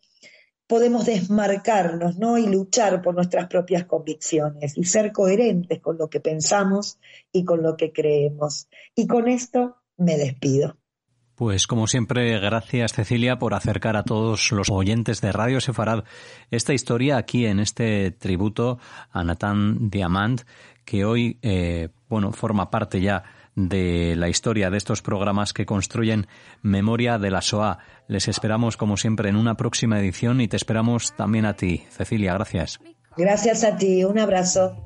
podemos 0.67 1.05
desmarcarnos, 1.05 2.17
¿no? 2.17 2.37
Y 2.37 2.47
luchar 2.47 3.01
por 3.01 3.13
nuestras 3.13 3.47
propias 3.47 3.85
convicciones 3.85 4.77
y 4.77 4.85
ser 4.85 5.11
coherentes 5.11 5.81
con 5.81 5.97
lo 5.97 6.09
que 6.09 6.21
pensamos 6.21 6.97
y 7.31 7.43
con 7.43 7.61
lo 7.61 7.75
que 7.75 7.91
creemos. 7.91 8.69
Y 8.95 9.05
con 9.05 9.27
esto 9.27 9.75
me 9.97 10.17
despido. 10.17 10.80
Pues 11.41 11.65
como 11.65 11.87
siempre, 11.87 12.39
gracias 12.39 12.93
Cecilia 12.93 13.39
por 13.39 13.55
acercar 13.55 13.97
a 13.97 14.03
todos 14.03 14.51
los 14.51 14.69
oyentes 14.69 15.21
de 15.21 15.31
Radio 15.31 15.59
Sefarad 15.59 16.03
esta 16.51 16.71
historia 16.71 17.17
aquí 17.17 17.47
en 17.47 17.59
este 17.59 18.11
tributo 18.11 18.77
a 19.11 19.23
Natán 19.23 19.89
Diamant, 19.89 20.41
que 20.85 21.03
hoy, 21.03 21.39
eh, 21.41 21.89
bueno, 22.09 22.31
forma 22.31 22.69
parte 22.69 23.01
ya 23.01 23.23
de 23.55 24.15
la 24.15 24.29
historia 24.29 24.69
de 24.69 24.77
estos 24.77 25.01
programas 25.01 25.51
que 25.51 25.65
construyen 25.65 26.27
memoria 26.61 27.17
de 27.17 27.31
la 27.31 27.41
SOA. 27.41 27.79
Les 28.07 28.27
esperamos, 28.27 28.77
como 28.77 28.95
siempre, 28.95 29.29
en 29.29 29.35
una 29.35 29.55
próxima 29.55 29.99
edición 29.99 30.41
y 30.41 30.47
te 30.47 30.57
esperamos 30.57 31.15
también 31.15 31.47
a 31.47 31.55
ti. 31.55 31.85
Cecilia, 31.89 32.35
gracias. 32.35 32.79
Gracias 33.17 33.63
a 33.63 33.75
ti, 33.77 34.03
un 34.03 34.19
abrazo. 34.19 34.77